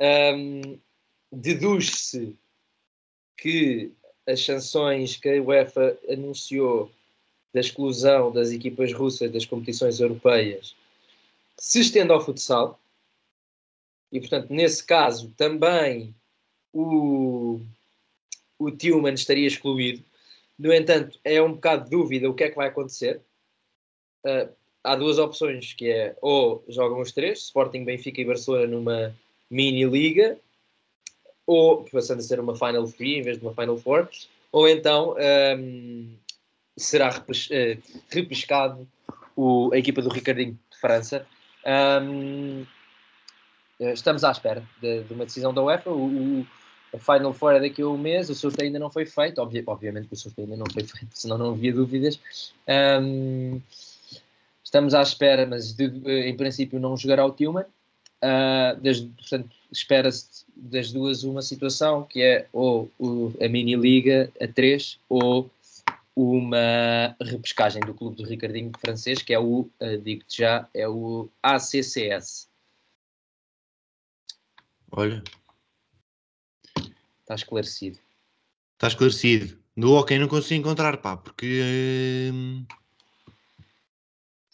Ahm, 0.00 0.78
Deduz-se 1.30 2.34
que 3.36 3.92
as 4.26 4.42
sanções 4.44 5.16
que 5.16 5.28
a 5.28 5.42
UEFA 5.42 5.98
anunciou 6.08 6.90
da 7.52 7.60
exclusão 7.60 8.32
das 8.32 8.50
equipas 8.50 8.92
russas 8.92 9.30
das 9.30 9.44
competições 9.44 10.00
europeias 10.00 10.74
se 11.58 11.80
estende 11.80 12.12
ao 12.12 12.24
futsal. 12.24 12.80
E, 14.10 14.20
portanto, 14.20 14.50
nesse 14.50 14.84
caso, 14.84 15.32
também 15.36 16.14
o, 16.72 17.60
o 18.58 18.70
Tillman 18.70 19.14
estaria 19.14 19.46
excluído. 19.46 20.04
No 20.58 20.72
entanto, 20.72 21.18
é 21.24 21.40
um 21.42 21.52
bocado 21.52 21.84
de 21.84 21.90
dúvida 21.90 22.30
o 22.30 22.34
que 22.34 22.44
é 22.44 22.50
que 22.50 22.56
vai 22.56 22.68
acontecer. 22.68 23.20
Ah, 24.24 24.48
há 24.86 24.94
duas 24.96 25.18
opções, 25.18 25.72
que 25.74 25.90
é 25.90 26.16
ou 26.22 26.64
jogam 26.68 27.00
os 27.00 27.12
três, 27.12 27.40
Sporting, 27.44 27.84
Benfica 27.84 28.20
e 28.20 28.24
Barcelona 28.24 28.66
numa 28.66 29.14
mini-liga, 29.50 30.38
ou 31.46 31.84
passando 31.84 32.18
a 32.20 32.22
ser 32.22 32.40
uma 32.40 32.56
Final 32.56 32.90
Three 32.90 33.16
em 33.18 33.22
vez 33.22 33.38
de 33.38 33.44
uma 33.44 33.54
Final 33.54 33.76
Four, 33.78 34.08
ou 34.50 34.68
então 34.68 35.14
ahm, 35.18 36.08
será 36.76 37.10
repes- 37.10 37.48
eh, 37.50 37.78
repescado 38.10 38.86
o- 39.36 39.70
a 39.72 39.78
equipa 39.78 40.02
do 40.02 40.08
Ricardinho 40.08 40.58
de 40.70 40.78
França. 40.80 41.26
Ahm, 41.64 42.64
eh, 43.80 43.92
estamos 43.92 44.24
à 44.24 44.30
espera 44.30 44.62
de, 44.80 45.02
de 45.04 45.12
uma 45.12 45.26
decisão 45.26 45.52
da 45.52 45.62
UEFA. 45.62 45.90
O, 45.90 46.40
o- 46.40 46.46
a 46.94 46.98
Final 46.98 47.32
Four 47.34 47.52
é 47.54 47.60
daqui 47.60 47.82
a 47.82 47.86
um 47.88 47.98
mês, 47.98 48.30
o 48.30 48.34
sorteio 48.34 48.68
ainda 48.68 48.78
não 48.78 48.90
foi 48.90 49.04
feito. 49.06 49.40
Obvi- 49.40 49.62
obviamente 49.66 50.08
que 50.08 50.14
o 50.14 50.16
sorteio 50.16 50.46
ainda 50.46 50.56
não 50.56 50.66
foi 50.72 50.82
feito, 50.86 51.08
senão 51.12 51.36
não 51.38 51.50
havia 51.50 51.72
dúvidas. 51.72 52.18
Ahm, 52.66 53.60
estamos 54.66 54.94
à 54.94 55.00
espera, 55.02 55.46
mas 55.46 55.72
de- 55.72 55.86
em 56.28 56.36
princípio 56.36 56.80
não 56.80 56.96
jogará 56.96 57.24
o 57.24 57.30
Tillman. 57.30 57.64
Ah, 58.20 58.76
das- 58.82 59.00
portanto, 59.00 59.50
espera-se 59.70 60.44
das 60.56 60.90
duas 60.90 61.22
uma 61.22 61.40
situação 61.40 62.02
que 62.02 62.20
é 62.20 62.48
ou 62.52 62.90
o- 62.98 63.32
a 63.40 63.48
mini 63.48 63.76
liga 63.76 64.32
a 64.40 64.48
3 64.48 64.98
ou 65.08 65.48
uma 66.16 67.14
repescagem 67.20 67.80
do 67.82 67.94
clube 67.94 68.16
do 68.16 68.24
Ricardinho 68.24 68.72
francês, 68.80 69.22
que 69.22 69.32
é 69.32 69.38
o, 69.38 69.68
uh, 69.80 69.98
digo-te 70.02 70.38
já, 70.38 70.66
é 70.74 70.88
o 70.88 71.28
ACCS. 71.42 72.48
Olha. 74.90 75.22
Está 77.20 77.34
esclarecido. 77.34 77.98
Está 78.74 78.88
esclarecido. 78.88 79.58
Do 79.76 79.92
ok 79.92 80.18
não 80.18 80.26
consigo 80.26 80.60
encontrar, 80.60 80.96
pá, 80.96 81.16
porque. 81.18 82.30
Hum, 82.32 82.64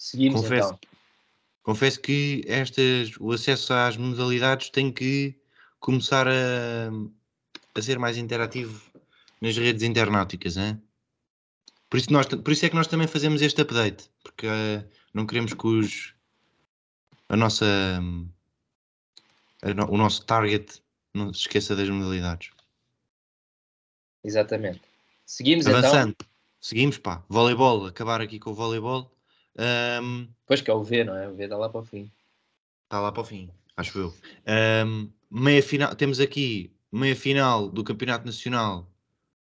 Seguimos 0.02 0.40
confesso, 0.40 0.74
então. 0.74 0.78
Confesso 1.62 2.00
que 2.00 2.42
estas, 2.48 3.16
o 3.20 3.30
acesso 3.30 3.72
às 3.72 3.96
modalidades 3.96 4.68
tem 4.68 4.90
que 4.90 5.32
começar 5.78 6.26
a, 6.26 6.90
a 7.72 7.80
ser 7.80 8.00
mais 8.00 8.16
interativo 8.16 8.82
nas 9.40 9.56
redes 9.56 9.84
internauticas, 9.84 10.56
hein? 10.56 10.82
Por 11.88 11.98
isso, 11.98 12.12
nós, 12.12 12.26
por 12.26 12.52
isso 12.52 12.66
é 12.66 12.68
que 12.68 12.74
nós 12.74 12.88
também 12.88 13.06
fazemos 13.06 13.40
este 13.42 13.62
update, 13.62 14.10
porque 14.24 14.48
uh, 14.48 14.84
não 15.14 15.24
queremos 15.24 15.54
que 15.54 15.66
os, 15.68 16.12
a 17.28 17.36
nossa, 17.36 17.64
a 19.62 19.84
o 19.88 19.96
nosso 19.96 20.26
target 20.26 20.82
não 21.14 21.32
se 21.32 21.42
esqueça 21.42 21.76
das 21.76 21.88
modalidades. 21.88 22.50
Exatamente. 24.24 24.82
Seguimos 25.24 25.64
Avançando. 25.68 26.10
então. 26.10 26.26
Seguimos, 26.60 26.98
pá. 26.98 27.24
Voleibol, 27.28 27.86
acabar 27.86 28.20
aqui 28.20 28.40
com 28.40 28.50
o 28.50 28.54
voleibol. 28.54 29.11
Um, 29.56 30.28
pois 30.46 30.60
que 30.60 30.70
é 30.70 30.74
o 30.74 30.82
V, 30.82 31.04
não 31.04 31.16
é? 31.16 31.28
O 31.28 31.34
V 31.34 31.44
está 31.44 31.56
lá 31.56 31.68
para 31.68 31.80
o 31.80 31.84
fim. 31.84 32.10
Está 32.84 33.00
lá 33.00 33.12
para 33.12 33.22
o 33.22 33.24
fim, 33.24 33.50
acho 33.76 33.98
eu. 33.98 34.14
Um, 34.86 35.10
meia 35.30 35.62
final, 35.62 35.94
temos 35.94 36.20
aqui 36.20 36.72
meia 36.90 37.16
final 37.16 37.68
do 37.68 37.84
Campeonato 37.84 38.26
Nacional 38.26 38.86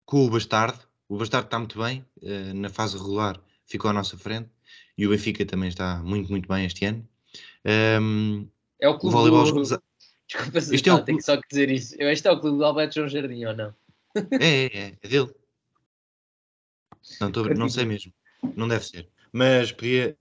com 0.05 0.25
o 0.25 0.29
Bastardo. 0.29 0.79
O 1.07 1.17
Bastardo 1.17 1.47
está 1.47 1.59
muito 1.59 1.77
bem, 1.77 2.05
uh, 2.21 2.53
na 2.53 2.69
fase 2.69 2.97
regular 2.97 3.39
ficou 3.65 3.89
à 3.89 3.93
nossa 3.93 4.17
frente 4.17 4.49
e 4.97 5.05
o 5.05 5.09
Benfica 5.09 5.45
também 5.45 5.69
está 5.69 6.01
muito, 6.03 6.29
muito 6.29 6.47
bem 6.47 6.65
este 6.65 6.85
ano. 6.85 7.07
Um, 8.01 8.47
é 8.79 8.87
o 8.87 8.97
clube 8.97 9.15
o 9.15 9.19
voleibol 9.19 9.51
do... 9.51 9.61
Desculpa, 10.27 10.57
este 10.57 10.89
é 10.89 10.93
o... 10.93 11.03
tenho 11.03 11.21
só 11.21 11.37
que 11.37 11.47
dizer 11.47 11.69
isso. 11.69 11.95
Este 11.99 12.27
é 12.27 12.31
o 12.31 12.39
clube 12.39 12.57
do 12.57 12.65
Alberto 12.65 12.95
João 12.95 13.07
Jardim, 13.07 13.45
ou 13.45 13.55
não? 13.55 13.75
É, 14.39 14.65
é, 14.65 14.65
é, 14.65 14.97
é 15.01 15.07
dele. 15.07 15.31
Não, 17.21 17.31
tô, 17.31 17.43
não 17.53 17.69
sei 17.69 17.85
mesmo. 17.85 18.11
Não 18.55 18.67
deve 18.67 18.85
ser. 18.85 19.07
Mas 19.35 19.69
podia. 19.73 20.17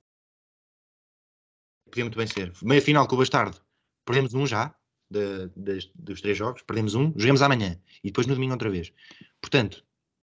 Podia 1.89 2.03
muito 2.03 2.19
bem 2.19 2.27
ser. 2.27 2.53
Meia 2.61 2.83
final 2.83 3.07
com 3.07 3.15
o 3.15 3.19
Bastardo. 3.19 3.57
Perdemos 4.05 4.35
um 4.35 4.45
já, 4.45 4.75
de, 5.09 5.49
de, 5.57 5.89
dos 5.95 6.21
três 6.21 6.37
jogos. 6.37 6.63
Perdemos 6.63 6.97
um. 6.97 7.13
Jogamos 7.17 7.41
amanhã. 7.41 7.81
E 8.03 8.09
depois 8.09 8.27
no 8.27 8.35
domingo 8.35 8.55
outra 8.55 8.69
vez. 8.69 8.93
Portanto, 9.41 9.85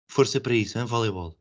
força 0.09 0.41
para 0.41 0.57
isso, 0.57 0.81
hein, 0.81 0.85
voleibol. 0.85 1.39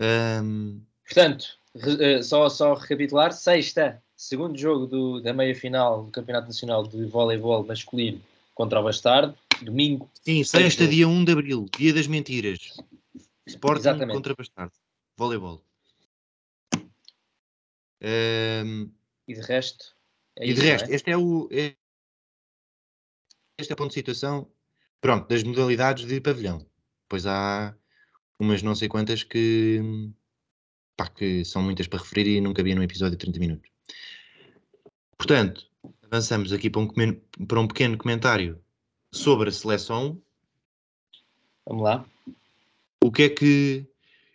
Um... 0.00 0.80
Portanto, 1.04 1.58
eh, 2.00 2.22
só, 2.22 2.48
só 2.48 2.72
recapitular, 2.72 3.30
sexta, 3.34 4.02
segundo 4.16 4.56
jogo 4.56 4.86
do, 4.86 5.20
da 5.20 5.34
meia-final 5.34 6.04
do 6.04 6.10
Campeonato 6.10 6.46
Nacional 6.46 6.86
de 6.86 7.04
Voleibol 7.04 7.62
Masculino 7.62 8.22
contra 8.54 8.80
o 8.80 8.84
Bastardo, 8.84 9.36
domingo. 9.60 10.10
Sim, 10.22 10.42
sexta, 10.44 10.88
dia 10.88 11.06
1 11.06 11.24
de 11.26 11.32
Abril, 11.32 11.66
dia 11.76 11.92
das 11.92 12.06
mentiras. 12.06 12.74
Sporting 13.46 13.80
Exatamente. 13.80 14.14
contra 14.14 14.34
Bastardo, 14.34 14.72
voleibol. 15.14 15.62
Um... 18.02 18.90
E 19.28 19.34
de 19.34 19.40
resto? 19.40 19.94
É 20.36 20.46
e 20.46 20.54
de 20.54 20.60
resto, 20.60 20.90
é? 20.90 20.94
este 20.94 21.10
é 21.10 21.16
o... 21.16 21.48
É... 21.52 21.74
Este 23.58 23.72
é 23.72 23.74
o 23.74 23.76
ponto 23.76 23.88
de 23.88 23.94
situação, 23.94 24.50
pronto, 25.00 25.28
das 25.28 25.42
modalidades 25.42 26.06
de 26.06 26.20
pavilhão. 26.20 26.66
Pois 27.08 27.26
há 27.26 27.74
umas 28.38 28.62
não 28.62 28.74
sei 28.74 28.88
quantas 28.88 29.22
que, 29.22 29.80
pá, 30.96 31.08
que 31.08 31.44
são 31.44 31.62
muitas 31.62 31.86
para 31.86 31.98
referir 31.98 32.26
e 32.26 32.40
nunca 32.40 32.62
havia 32.62 32.74
num 32.74 32.82
episódio 32.82 33.18
de 33.18 33.24
30 33.24 33.38
minutos. 33.38 33.70
Portanto, 35.18 35.70
avançamos 36.02 36.52
aqui 36.52 36.70
para 36.70 36.80
um, 36.80 36.88
para 37.46 37.60
um 37.60 37.68
pequeno 37.68 37.98
comentário 37.98 38.58
sobre 39.12 39.50
a 39.50 39.52
seleção. 39.52 40.20
Vamos 41.66 41.84
lá. 41.84 42.06
O 43.04 43.12
que 43.12 43.24
é 43.24 43.28
que, 43.28 43.86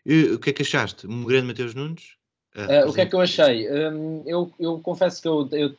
eh, 0.05 0.33
o 0.33 0.39
que, 0.39 0.51
é 0.51 0.53
que 0.53 0.61
achaste? 0.61 1.07
Um 1.07 1.23
grande 1.23 1.47
Mateus 1.47 1.73
Nunes? 1.73 2.17
Uh, 2.55 2.89
o 2.89 2.93
que 2.93 3.01
é 3.01 3.05
que 3.05 3.13
eu 3.13 3.19
achei? 3.19 3.69
Um, 3.69 4.23
eu, 4.25 4.49
eu, 4.57 4.79
confesso 4.79 5.21
que 5.21 5.27
eu, 5.27 5.49
eu, 5.51 5.75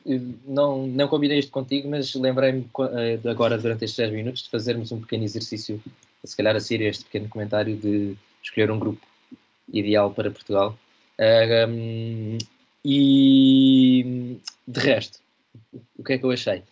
não, 0.47 0.87
não 0.87 1.09
combinei 1.09 1.39
isto 1.39 1.51
contigo, 1.51 1.89
mas 1.89 2.15
lembrei-me 2.15 2.69
uh, 2.79 3.29
agora, 3.31 3.57
durante 3.57 3.87
estes 3.87 3.97
10 3.97 4.13
minutos, 4.13 4.43
de 4.43 4.51
fazermos 4.51 4.93
um 4.93 5.01
pequeno 5.01 5.25
exercício 5.25 5.83
se 6.23 6.37
calhar 6.37 6.55
a 6.57 6.61
ser 6.61 6.81
este 6.83 7.05
pequeno 7.05 7.29
comentário 7.29 7.77
de 7.77 8.17
escolher 8.43 8.71
um 8.71 8.79
grupo 8.79 9.01
ideal 9.73 10.11
para 10.13 10.31
Portugal. 10.31 10.79
Uh, 11.19 11.71
um, 11.71 12.39
e 12.85 14.39
de 14.69 14.81
resto, 14.81 15.19
o 15.99 16.05
que 16.05 16.13
é 16.13 16.19
que 16.19 16.25
eu 16.25 16.31
achei? 16.31 16.63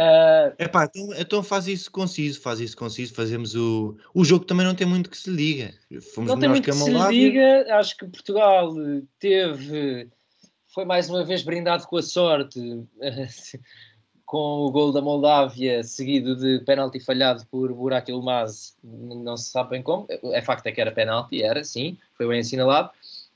Uh, 0.00 0.54
Epá, 0.58 0.84
então, 0.84 1.14
então 1.18 1.42
faz 1.42 1.66
isso 1.66 1.90
conciso, 1.90 2.40
faz 2.40 2.60
isso 2.60 2.76
conciso, 2.76 3.14
fazemos 3.14 3.54
o... 3.56 3.96
O 4.14 4.24
jogo 4.24 4.44
também 4.44 4.64
não 4.64 4.74
tem 4.74 4.86
muito 4.86 5.10
que 5.10 5.16
se 5.16 5.28
liga. 5.28 5.74
Fomos 6.14 6.30
não 6.30 6.38
tem 6.38 6.48
muito 6.48 6.64
que 6.64 6.72
se 6.72 6.90
liga, 7.10 7.66
acho 7.76 7.96
que 7.96 8.06
Portugal 8.06 8.72
teve... 9.18 10.08
Foi 10.68 10.84
mais 10.84 11.10
uma 11.10 11.24
vez 11.24 11.42
brindado 11.42 11.86
com 11.86 11.96
a 11.96 12.02
sorte 12.02 12.60
com 14.28 14.66
o 14.66 14.70
gol 14.70 14.92
da 14.92 15.00
Moldávia, 15.00 15.82
seguido 15.82 16.36
de 16.36 16.60
penalti 16.60 17.00
falhado 17.00 17.46
por 17.46 17.72
Burak 17.72 18.10
Ilmaz, 18.10 18.76
não 18.84 19.38
se 19.38 19.50
sabe 19.50 19.70
bem 19.70 19.82
como. 19.82 20.06
É 20.32 20.42
facto 20.42 20.66
é 20.66 20.72
que 20.72 20.82
era 20.82 20.92
penalti, 20.92 21.42
era, 21.42 21.64
sim, 21.64 21.96
foi 22.12 22.28
bem 22.28 22.40
assinalado. 22.40 22.90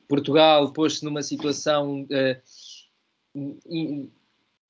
Portugal 0.07 0.71
pôs-se 0.71 1.02
numa 1.02 1.23
situação 1.23 2.07
uh, 3.35 4.11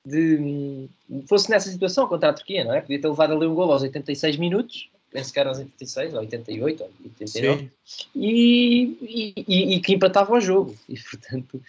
de. 0.04 0.88
fosse 1.28 1.50
nessa 1.50 1.70
situação 1.70 2.06
contra 2.06 2.30
a 2.30 2.32
Turquia, 2.32 2.64
não 2.64 2.74
é? 2.74 2.80
Podia 2.80 3.00
ter 3.00 3.08
levado 3.08 3.34
ali 3.34 3.46
um 3.46 3.54
gol 3.54 3.72
aos 3.72 3.82
86 3.82 4.36
minutos, 4.36 4.90
penso 5.10 5.32
que 5.32 5.38
era 5.38 5.48
aos 5.48 5.58
86, 5.58 6.14
ou 6.14 6.20
88, 6.20 6.82
ou 6.82 6.90
89, 7.04 7.70
e, 8.14 9.34
e, 9.46 9.74
e, 9.74 9.80
que 9.80 9.94
empatava 9.94 10.32
o 10.32 10.40
jogo. 10.40 10.76
E 10.88 10.98
portanto 10.98 11.62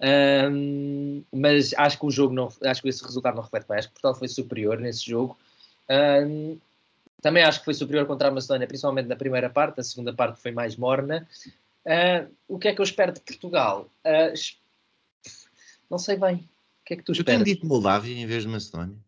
um, 0.00 1.22
mas 1.30 1.74
acho 1.76 1.98
que 1.98 2.06
o 2.06 2.10
jogo 2.10 2.32
não, 2.32 2.48
acho 2.64 2.80
que 2.80 2.88
esse 2.88 3.04
resultado 3.04 3.34
não 3.34 3.42
reflete 3.42 3.68
bem. 3.68 3.78
Acho 3.78 3.88
que 3.88 3.94
Portugal 3.94 4.18
foi 4.18 4.28
superior 4.28 4.78
nesse 4.78 5.04
jogo. 5.04 5.38
Um, 5.90 6.58
também 7.20 7.42
acho 7.42 7.58
que 7.58 7.66
foi 7.66 7.74
superior 7.74 8.06
contra 8.06 8.28
a 8.28 8.30
Macedónia, 8.30 8.66
principalmente 8.66 9.06
na 9.06 9.16
primeira 9.16 9.50
parte. 9.50 9.80
A 9.80 9.84
segunda 9.84 10.12
parte 10.12 10.40
foi 10.40 10.52
mais 10.52 10.76
morna. 10.76 11.28
Uh, 11.84 12.32
o 12.48 12.58
que 12.58 12.68
é 12.68 12.74
que 12.74 12.80
eu 12.80 12.84
espero 12.84 13.12
de 13.12 13.20
Portugal? 13.20 13.88
Uh, 14.04 14.32
não 15.90 15.98
sei 15.98 16.16
bem. 16.16 16.48
Que 16.90 16.94
é 16.94 16.96
que 16.96 17.04
tu 17.04 17.12
esperas? 17.12 17.38
Eu 17.38 17.44
tenho 17.44 17.56
dito 17.56 17.68
Moldávia 17.68 18.18
em 18.18 18.26
vez 18.26 18.42
de 18.42 18.48
Macedónia. 18.48 18.98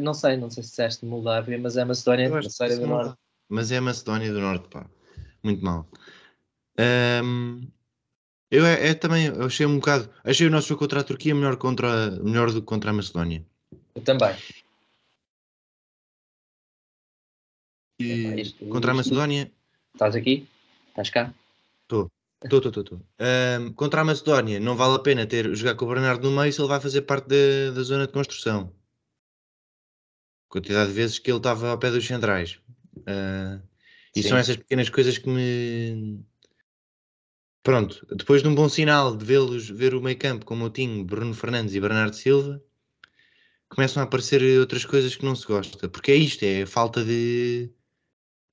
Não 0.00 0.14
sei, 0.14 0.38
não 0.38 0.48
sei 0.48 0.62
se 0.62 0.70
disseste 0.70 1.04
Moldávia, 1.04 1.58
mas 1.58 1.76
é 1.76 1.84
Macedónia, 1.84 2.30
Macedónia 2.30 2.78
do 2.78 2.86
Norte. 2.86 3.18
Mas 3.50 3.70
é 3.70 3.76
a 3.76 3.82
Macedónia 3.82 4.32
do 4.32 4.40
Norte, 4.40 4.66
pá. 4.68 4.88
Muito 5.42 5.62
mal. 5.62 5.86
Um, 7.22 7.70
eu 8.50 8.64
é, 8.64 8.88
é 8.88 8.94
também, 8.94 9.26
eu 9.26 9.44
achei 9.44 9.66
um 9.66 9.76
bocado. 9.76 10.10
Achei 10.24 10.46
o 10.46 10.50
nosso 10.50 10.68
jogo 10.68 10.78
contra 10.78 11.00
a 11.00 11.04
Turquia 11.04 11.34
melhor, 11.34 11.58
contra, 11.58 12.12
melhor 12.12 12.50
do 12.50 12.62
que 12.62 12.66
contra 12.66 12.92
a 12.92 12.94
Macedónia. 12.94 13.44
Eu 13.94 14.02
também. 14.02 14.34
E 18.00 18.40
isto, 18.40 18.66
contra 18.68 18.92
a 18.92 18.94
Macedónia. 18.94 19.52
Estás 19.94 20.16
aqui? 20.16 20.48
Estás 20.88 21.10
cá? 21.10 21.34
Estou. 21.82 22.10
Estou, 22.42 22.58
estou, 22.58 22.82
estou. 22.82 23.06
Um, 23.20 23.72
contra 23.72 24.00
a 24.00 24.04
Macedónia, 24.04 24.60
não 24.60 24.76
vale 24.76 24.94
a 24.94 25.00
pena 25.00 25.26
ter, 25.26 25.54
jogar 25.54 25.74
com 25.74 25.84
o 25.84 25.88
Bernardo 25.88 26.30
no 26.30 26.36
meio 26.36 26.52
se 26.52 26.60
ele 26.60 26.68
vai 26.68 26.80
fazer 26.80 27.02
parte 27.02 27.26
da, 27.28 27.72
da 27.74 27.82
zona 27.82 28.06
de 28.06 28.12
construção. 28.12 28.72
Quantidade 30.48 30.88
de 30.88 30.94
vezes 30.94 31.18
que 31.18 31.30
ele 31.30 31.38
estava 31.38 31.70
ao 31.70 31.78
pé 31.78 31.90
dos 31.90 32.06
centrais. 32.06 32.60
Uh, 32.98 33.60
e 34.14 34.22
Sim. 34.22 34.28
são 34.30 34.38
essas 34.38 34.56
pequenas 34.56 34.88
coisas 34.88 35.18
que 35.18 35.28
me, 35.28 36.24
Pronto, 37.68 38.06
depois 38.16 38.42
de 38.42 38.48
um 38.48 38.54
bom 38.54 38.66
sinal 38.66 39.14
de 39.14 39.22
vê-los, 39.22 39.68
ver 39.68 39.94
o 39.94 40.00
meio 40.00 40.16
campo 40.16 40.46
com 40.46 40.54
o 40.54 40.56
Moutinho, 40.56 41.04
Bruno 41.04 41.34
Fernandes 41.34 41.74
e 41.74 41.80
Bernardo 41.80 42.16
Silva, 42.16 42.62
começam 43.68 44.02
a 44.02 44.04
aparecer 44.04 44.42
outras 44.58 44.86
coisas 44.86 45.14
que 45.14 45.22
não 45.22 45.36
se 45.36 45.46
gosta, 45.46 45.86
porque 45.86 46.12
é 46.12 46.16
isto, 46.16 46.42
é 46.44 46.62
a 46.62 46.66
falta 46.66 47.04
de, 47.04 47.70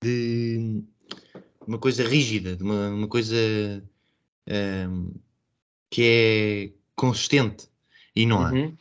de 0.03 0.83
uma 1.67 1.77
coisa 1.77 2.03
rígida, 2.03 2.55
de 2.55 2.63
uma, 2.63 2.89
uma 2.89 3.07
coisa 3.07 3.35
um, 4.89 5.13
que 5.89 6.01
é 6.03 6.71
consistente 6.95 7.67
e 8.15 8.25
não 8.25 8.41
há. 8.41 8.51
Uhum. 8.51 8.77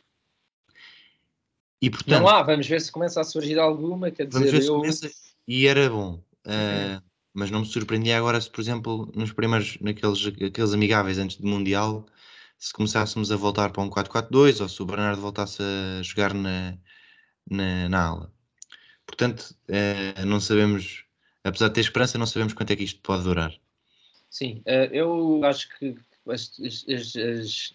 E, 1.81 1.89
portanto, 1.89 2.19
não 2.19 2.27
há, 2.27 2.41
vamos 2.41 2.67
ver 2.67 2.81
se 2.81 2.91
começa 2.91 3.21
a 3.21 3.23
surgir 3.23 3.59
alguma, 3.59 4.09
quer 4.09 4.25
dizer, 4.27 4.39
vamos 4.39 4.51
ver 4.51 4.63
eu... 4.63 4.75
começa, 4.79 5.11
e 5.47 5.67
era 5.67 5.89
bom. 5.89 6.23
Uh, 6.45 7.01
mas 7.33 7.51
não 7.51 7.59
me 7.59 7.65
surpreendia 7.65 8.17
agora 8.17 8.39
se, 8.39 8.49
por 8.49 8.61
exemplo, 8.61 9.11
nos 9.13 9.33
primeiros, 9.33 9.77
naqueles 9.81 10.25
aqueles 10.27 10.73
amigáveis 10.73 11.19
antes 11.19 11.37
do 11.37 11.47
Mundial, 11.47 12.05
se 12.57 12.73
começássemos 12.73 13.31
a 13.31 13.35
voltar 13.35 13.71
para 13.71 13.83
um 13.83 13.89
4-4-2 13.89 14.61
ou 14.61 14.69
se 14.69 14.81
o 14.81 14.85
Bernardo 14.85 15.21
voltasse 15.21 15.61
a 15.61 16.01
jogar 16.01 16.33
na, 16.33 16.77
na, 17.49 17.89
na 17.89 18.07
ala. 18.07 18.33
Portanto, 19.05 19.55
eh, 19.67 20.25
não 20.25 20.39
sabemos, 20.39 21.04
apesar 21.45 21.69
de 21.69 21.75
ter 21.75 21.81
esperança, 21.81 22.17
não 22.17 22.25
sabemos 22.25 22.53
quanto 22.53 22.71
é 22.71 22.75
que 22.75 22.83
isto 22.83 22.99
pode 23.01 23.23
durar. 23.23 23.53
Sim, 24.29 24.61
uh, 24.65 24.91
eu 24.91 25.41
acho 25.45 25.69
que 25.77 25.95
as, 26.27 26.51
as, 26.59 27.15
as, 27.15 27.73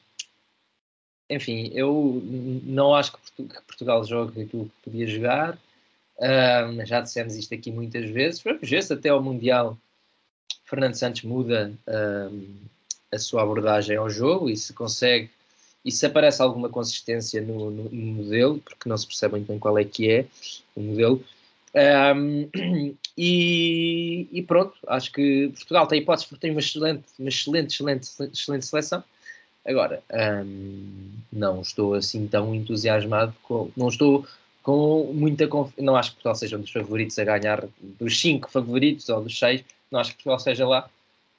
enfim, 1.30 1.70
eu 1.72 2.20
não 2.64 2.94
acho 2.94 3.12
que 3.12 3.44
Portugal 3.66 4.04
jogue 4.04 4.42
aquilo 4.42 4.66
que 4.66 4.90
podia 4.90 5.06
jogar. 5.06 5.58
Já 6.84 7.00
dissemos 7.00 7.34
isto 7.34 7.54
aqui 7.54 7.70
muitas 7.70 8.10
vezes. 8.10 8.42
Vamos 8.42 8.68
ver 8.68 8.82
se 8.82 8.92
até 8.92 9.08
ao 9.08 9.22
Mundial 9.22 9.78
Fernando 10.64 10.94
Santos 10.94 11.22
muda 11.22 11.72
a 13.10 13.18
sua 13.18 13.42
abordagem 13.42 13.96
ao 13.96 14.10
jogo 14.10 14.50
e 14.50 14.56
se 14.56 14.72
consegue 14.72 15.30
e 15.84 15.90
se 15.90 16.04
aparece 16.04 16.42
alguma 16.42 16.68
consistência 16.68 17.40
no, 17.40 17.70
no, 17.70 17.84
no, 17.84 18.06
modelo, 18.22 18.58
porque 18.58 18.88
não 18.88 18.98
se 18.98 19.06
percebe 19.06 19.32
muito 19.32 19.48
bem 19.48 19.58
qual 19.58 19.78
é 19.78 19.84
que 19.84 20.10
é 20.10 20.26
o 20.76 20.80
modelo. 20.80 21.24
Um, 21.74 22.48
e, 23.16 24.28
e, 24.32 24.42
pronto, 24.42 24.74
acho 24.86 25.12
que 25.12 25.48
Portugal 25.54 25.86
tem 25.86 26.00
hipóteses 26.00 26.28
porque 26.28 26.40
tem 26.40 26.50
uma 26.50 26.60
excelente, 26.60 27.04
uma 27.18 27.28
excelente, 27.28 27.74
excelente, 27.74 28.08
excelente 28.32 28.66
seleção. 28.66 29.04
Agora, 29.66 30.02
um, 30.44 31.12
não 31.32 31.60
estou 31.60 31.94
assim 31.94 32.26
tão 32.26 32.54
entusiasmado, 32.54 33.34
com, 33.42 33.70
não 33.76 33.88
estou 33.88 34.26
com 34.62 35.12
muita 35.12 35.46
confiança. 35.46 35.82
Não 35.82 35.96
acho 35.96 36.10
que 36.10 36.16
Portugal 36.16 36.34
seja 36.34 36.56
um 36.56 36.60
dos 36.60 36.72
favoritos 36.72 37.18
a 37.18 37.24
ganhar, 37.24 37.64
dos 37.80 38.20
cinco 38.20 38.50
favoritos 38.50 39.08
ou 39.08 39.22
dos 39.22 39.38
seis, 39.38 39.64
não 39.90 40.00
acho 40.00 40.10
que 40.10 40.16
Portugal 40.16 40.38
seja 40.40 40.66
lá, 40.66 40.90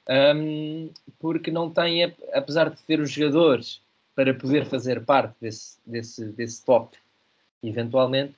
um, 0.08 0.88
porque 1.18 1.50
não 1.50 1.70
tem, 1.70 2.04
apesar 2.32 2.70
de 2.70 2.76
ter 2.82 3.00
os 3.00 3.10
jogadores 3.10 3.80
para 4.14 4.34
poder 4.34 4.66
fazer 4.66 5.04
parte 5.04 5.34
desse, 5.40 5.78
desse, 5.86 6.24
desse 6.26 6.64
top, 6.64 6.96
eventualmente, 7.62 8.34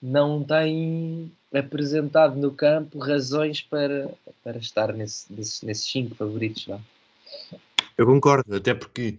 não 0.00 0.44
tem 0.44 1.32
apresentado 1.52 2.36
no 2.36 2.52
campo 2.52 2.98
razões 2.98 3.60
para, 3.60 4.10
para 4.42 4.58
estar 4.58 4.92
nesse, 4.92 5.32
nesses, 5.32 5.62
nesses 5.62 5.90
cinco 5.90 6.14
favoritos 6.14 6.66
lá. 6.66 6.80
Eu 7.96 8.06
concordo, 8.06 8.56
até 8.56 8.74
porque 8.74 9.18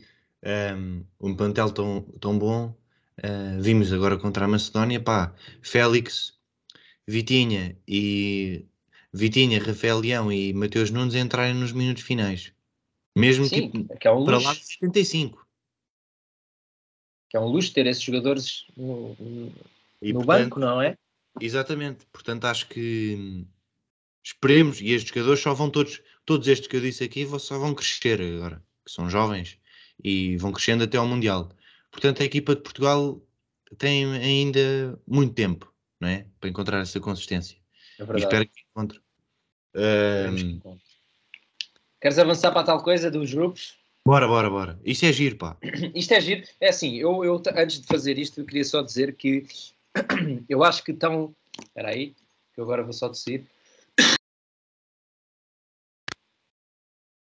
um, 0.75 1.03
um 1.19 1.35
plantel 1.35 1.71
tão, 1.71 2.01
tão 2.19 2.37
bom, 2.37 2.73
uh, 3.17 3.61
vimos 3.61 3.91
agora 3.91 4.17
contra 4.17 4.45
a 4.45 4.47
Macedónia, 4.47 4.99
pá, 4.99 5.33
Félix, 5.61 6.33
Vitinha 7.05 7.75
e 7.87 8.65
Vitinha, 9.11 9.61
Rafael 9.61 9.99
Leão 9.99 10.31
e 10.31 10.53
Mateus 10.53 10.91
Nunes 10.91 11.15
entrarem 11.15 11.55
nos 11.55 11.73
minutos 11.73 12.03
finais. 12.03 12.53
Mesmo 13.17 13.45
Sim, 13.45 13.69
tipo, 13.69 13.97
que 13.97 14.07
é 14.07 14.11
um 14.11 14.23
para 14.23 14.37
lá 14.37 14.53
de 14.53 14.65
75 14.65 15.49
que 17.29 17.37
é 17.37 17.39
um 17.39 17.45
luxo 17.45 17.71
ter 17.71 17.85
esses 17.85 18.01
jogadores 18.01 18.65
no, 18.75 19.15
no, 19.19 19.51
e, 20.01 20.13
no 20.13 20.25
portanto, 20.25 20.43
banco, 20.43 20.59
não 20.59 20.81
é? 20.81 20.95
Exatamente, 21.39 22.05
portanto 22.11 22.45
acho 22.45 22.67
que 22.67 23.45
esperemos, 24.23 24.81
e 24.81 24.91
estes 24.91 25.09
jogadores 25.09 25.39
só 25.41 25.53
vão 25.53 25.69
todos, 25.69 26.01
todos 26.25 26.47
estes 26.47 26.67
que 26.67 26.75
eu 26.75 26.81
disse 26.81 27.03
aqui 27.03 27.27
só 27.39 27.57
vão 27.57 27.73
crescer 27.73 28.21
agora, 28.21 28.63
que 28.85 28.91
são 28.91 29.09
jovens 29.09 29.57
e 30.03 30.37
vão 30.37 30.51
crescendo 30.51 30.83
até 30.83 30.97
ao 30.97 31.07
Mundial. 31.07 31.49
Portanto, 31.91 32.21
a 32.21 32.25
equipa 32.25 32.55
de 32.55 32.61
Portugal 32.61 33.21
tem 33.77 34.05
ainda 34.15 34.99
muito 35.07 35.33
tempo 35.33 35.71
não 35.99 36.07
é? 36.07 36.25
para 36.39 36.49
encontrar 36.49 36.81
essa 36.81 36.99
consistência. 36.99 37.57
É 37.99 38.05
verdade. 38.05 38.21
E 38.21 38.23
espero 38.23 38.47
que 38.47 38.61
encontre. 38.71 39.01
Um... 39.75 40.77
Queres 42.01 42.17
avançar 42.17 42.51
para 42.51 42.63
tal 42.63 42.81
coisa 42.81 43.11
dos 43.11 43.33
grupos? 43.33 43.77
Bora, 44.05 44.27
bora, 44.27 44.49
bora. 44.49 44.79
Isto 44.83 45.05
é 45.05 45.13
giro, 45.13 45.35
pá. 45.35 45.57
Isto 45.93 46.13
é 46.13 46.21
giro. 46.21 46.43
É 46.61 46.69
assim, 46.69 46.95
eu, 46.95 47.23
eu 47.23 47.41
antes 47.55 47.81
de 47.81 47.87
fazer 47.87 48.17
isto, 48.17 48.39
eu 48.39 48.45
queria 48.45 48.63
só 48.63 48.81
dizer 48.81 49.15
que 49.15 49.45
eu 50.47 50.63
acho 50.63 50.83
que 50.83 50.91
estão. 50.91 51.35
Espera 51.61 51.89
aí, 51.89 52.15
que 52.53 52.61
agora 52.61 52.83
vou 52.83 52.93
só 52.93 53.07
decidir. 53.07 53.49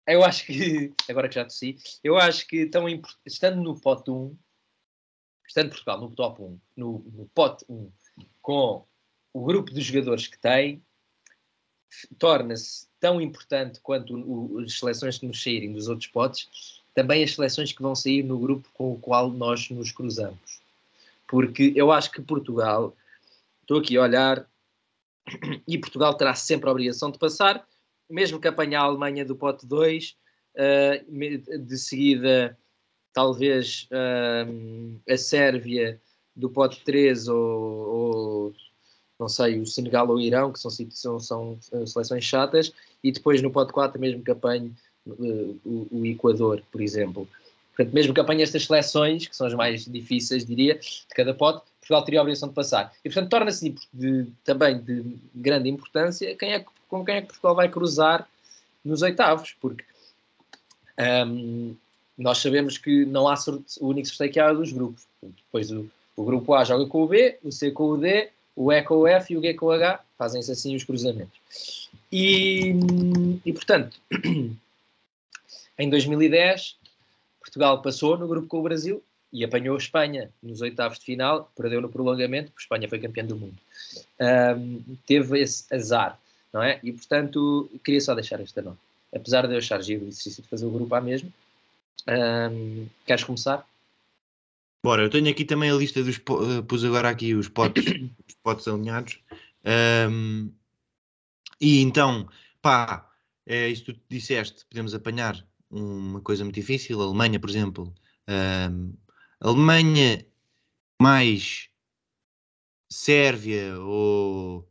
Eu 0.07 0.23
acho 0.23 0.45
que, 0.45 0.93
agora 1.09 1.29
que 1.29 1.35
já 1.35 1.45
tossi, 1.45 1.77
eu 2.03 2.17
acho 2.17 2.47
que 2.47 2.57
estão, 2.57 2.85
estando 3.25 3.61
no 3.61 3.79
pote 3.79 4.11
1, 4.11 4.35
estando 5.47 5.69
Portugal 5.69 6.01
no 6.01 6.11
top 6.11 6.41
1, 6.41 6.59
no, 6.75 6.99
no 6.99 7.29
pote 7.33 7.65
1, 7.69 7.91
com 8.41 8.85
o 9.33 9.45
grupo 9.45 9.71
de 9.73 9.81
jogadores 9.81 10.27
que 10.27 10.37
tem, 10.37 10.83
torna-se 12.17 12.87
tão 12.99 13.21
importante 13.21 13.79
quanto 13.81 14.15
o, 14.15 14.59
as 14.59 14.77
seleções 14.77 15.17
que 15.17 15.27
nos 15.27 15.41
saírem 15.41 15.71
dos 15.71 15.87
outros 15.87 16.07
potes, 16.07 16.81
também 16.93 17.23
as 17.23 17.33
seleções 17.33 17.71
que 17.71 17.81
vão 17.81 17.95
sair 17.95 18.23
no 18.23 18.37
grupo 18.37 18.69
com 18.73 18.91
o 18.93 18.99
qual 18.99 19.29
nós 19.29 19.69
nos 19.69 19.91
cruzamos. 19.91 20.60
Porque 21.31 21.71
eu 21.77 21.93
acho 21.93 22.11
que 22.11 22.21
Portugal, 22.21 22.93
estou 23.61 23.79
aqui 23.79 23.95
a 23.95 24.01
olhar, 24.01 24.45
e 25.65 25.77
Portugal 25.77 26.13
terá 26.13 26.35
sempre 26.35 26.67
a 26.67 26.73
obrigação 26.73 27.09
de 27.09 27.17
passar, 27.17 27.65
mesmo 28.09 28.37
que 28.37 28.49
apanhe 28.49 28.75
a 28.75 28.81
Alemanha 28.81 29.23
do 29.23 29.33
pote 29.33 29.65
2, 29.65 30.17
uh, 30.57 31.57
de 31.57 31.77
seguida 31.77 32.57
talvez 33.13 33.87
uh, 33.91 34.99
a 35.09 35.17
Sérvia 35.17 36.01
do 36.35 36.49
pote 36.49 36.83
3 36.83 37.29
ou, 37.29 37.37
ou 37.37 38.53
não 39.17 39.29
sei, 39.29 39.57
o 39.57 39.65
Senegal 39.65 40.09
ou 40.09 40.15
o 40.15 40.19
Irão, 40.19 40.51
que 40.51 40.59
são, 40.59 40.69
são, 40.89 41.19
são 41.19 41.59
eh, 41.71 41.85
seleções 41.85 42.25
chatas, 42.25 42.73
e 43.01 43.11
depois 43.11 43.41
no 43.41 43.51
pote 43.51 43.71
4 43.71 44.01
mesmo 44.01 44.23
que 44.23 44.31
apanhe 44.31 44.73
o, 45.05 46.05
Equador, 46.05 46.61
por 46.71 46.81
exemplo. 46.81 47.27
Portanto, 47.81 47.93
mesmo 47.93 48.13
que 48.13 48.19
apanhe 48.19 48.43
estas 48.43 48.65
seleções, 48.65 49.27
que 49.27 49.35
são 49.35 49.47
as 49.47 49.53
mais 49.53 49.85
difíceis, 49.85 50.45
diria, 50.45 50.75
de 50.75 51.15
cada 51.15 51.33
pote, 51.33 51.63
Portugal 51.79 52.03
teria 52.03 52.19
a 52.19 52.21
obrigação 52.21 52.49
de 52.49 52.53
passar. 52.55 52.93
E, 53.03 53.09
portanto, 53.09 53.29
torna-se 53.29 53.75
também 54.43 54.79
de 54.79 55.17
grande 55.33 55.67
importância 55.69 56.35
quem 56.35 56.53
é, 56.53 56.65
com 56.87 57.03
quem 57.03 57.15
é 57.15 57.21
que 57.21 57.27
Portugal 57.27 57.55
vai 57.55 57.69
cruzar 57.69 58.27
nos 58.85 59.01
oitavos, 59.01 59.55
porque 59.59 59.83
um, 61.27 61.75
nós 62.17 62.37
sabemos 62.37 62.77
que 62.77 63.05
não 63.05 63.27
há 63.27 63.35
sorte, 63.35 63.79
o 63.79 63.87
único 63.87 64.07
sorteio 64.07 64.31
que 64.31 64.39
há 64.39 64.49
é 64.49 64.53
dos 64.53 64.71
grupos. 64.71 65.07
Depois 65.21 65.71
o, 65.71 65.89
o 66.15 66.23
grupo 66.23 66.53
A 66.53 66.63
joga 66.63 66.85
com 66.85 67.01
o 67.03 67.07
B, 67.07 67.39
o 67.43 67.51
C 67.51 67.71
com 67.71 67.89
o 67.89 67.97
D, 67.97 68.29
o 68.55 68.71
E 68.71 68.81
com 68.83 68.95
o 68.95 69.07
F 69.07 69.33
e 69.33 69.37
o 69.37 69.41
G 69.41 69.53
com 69.55 69.67
o 69.67 69.71
H, 69.71 70.01
fazem-se 70.19 70.51
assim 70.51 70.75
os 70.75 70.83
cruzamentos. 70.83 71.89
E, 72.11 72.75
e 73.43 73.53
portanto, 73.53 73.99
em 75.79 75.89
2010, 75.89 76.75
Portugal 77.41 77.81
passou 77.81 78.17
no 78.17 78.27
grupo 78.27 78.47
com 78.47 78.59
o 78.59 78.63
Brasil 78.63 79.03
e 79.33 79.43
apanhou 79.43 79.75
a 79.75 79.79
Espanha 79.79 80.31
nos 80.41 80.61
oitavos 80.61 80.99
de 80.99 81.05
final, 81.05 81.51
perdeu 81.55 81.81
no 81.81 81.89
prolongamento, 81.89 82.51
porque 82.51 82.61
a 82.61 82.65
Espanha 82.65 82.89
foi 82.89 82.99
campeã 82.99 83.25
do 83.25 83.35
mundo. 83.35 83.57
Um, 84.19 84.95
teve 85.05 85.41
esse 85.41 85.73
azar, 85.73 86.19
não 86.53 86.61
é? 86.61 86.79
E 86.83 86.91
portanto, 86.91 87.69
queria 87.83 88.01
só 88.01 88.13
deixar 88.13 88.39
esta 88.39 88.61
nota. 88.61 88.77
Apesar 89.13 89.47
de 89.47 89.53
eu 89.53 89.57
achar 89.57 89.81
giro 89.81 90.05
o 90.05 90.07
exercício 90.07 90.43
de 90.43 90.49
fazer 90.49 90.65
o 90.65 90.71
grupo 90.71 90.93
A 90.95 91.01
mesmo, 91.01 91.31
um, 92.07 92.87
queres 93.05 93.23
começar? 93.23 93.65
Bora, 94.83 95.03
eu 95.03 95.09
tenho 95.09 95.29
aqui 95.29 95.45
também 95.45 95.69
a 95.69 95.75
lista 95.75 96.03
dos. 96.03 96.17
Uh, 96.17 96.63
pus 96.67 96.83
agora 96.83 97.09
aqui 97.09 97.35
os 97.35 97.47
potes, 97.47 97.85
os 98.27 98.35
potes 98.43 98.67
alinhados. 98.67 99.19
Um, 100.09 100.51
e 101.59 101.81
então, 101.81 102.27
pá, 102.61 103.09
é 103.45 103.69
isso 103.69 103.85
que 103.85 103.93
tu 103.93 103.99
disseste. 104.09 104.65
Podemos 104.65 104.95
apanhar 104.95 105.45
uma 105.71 106.21
coisa 106.21 106.43
muito 106.43 106.55
difícil. 106.55 107.01
A 107.01 107.05
Alemanha, 107.05 107.39
por 107.39 107.49
exemplo. 107.49 107.93
Um, 108.27 108.93
Alemanha 109.39 110.25
mais 111.01 111.69
Sérvia 112.91 113.79
ou. 113.79 114.69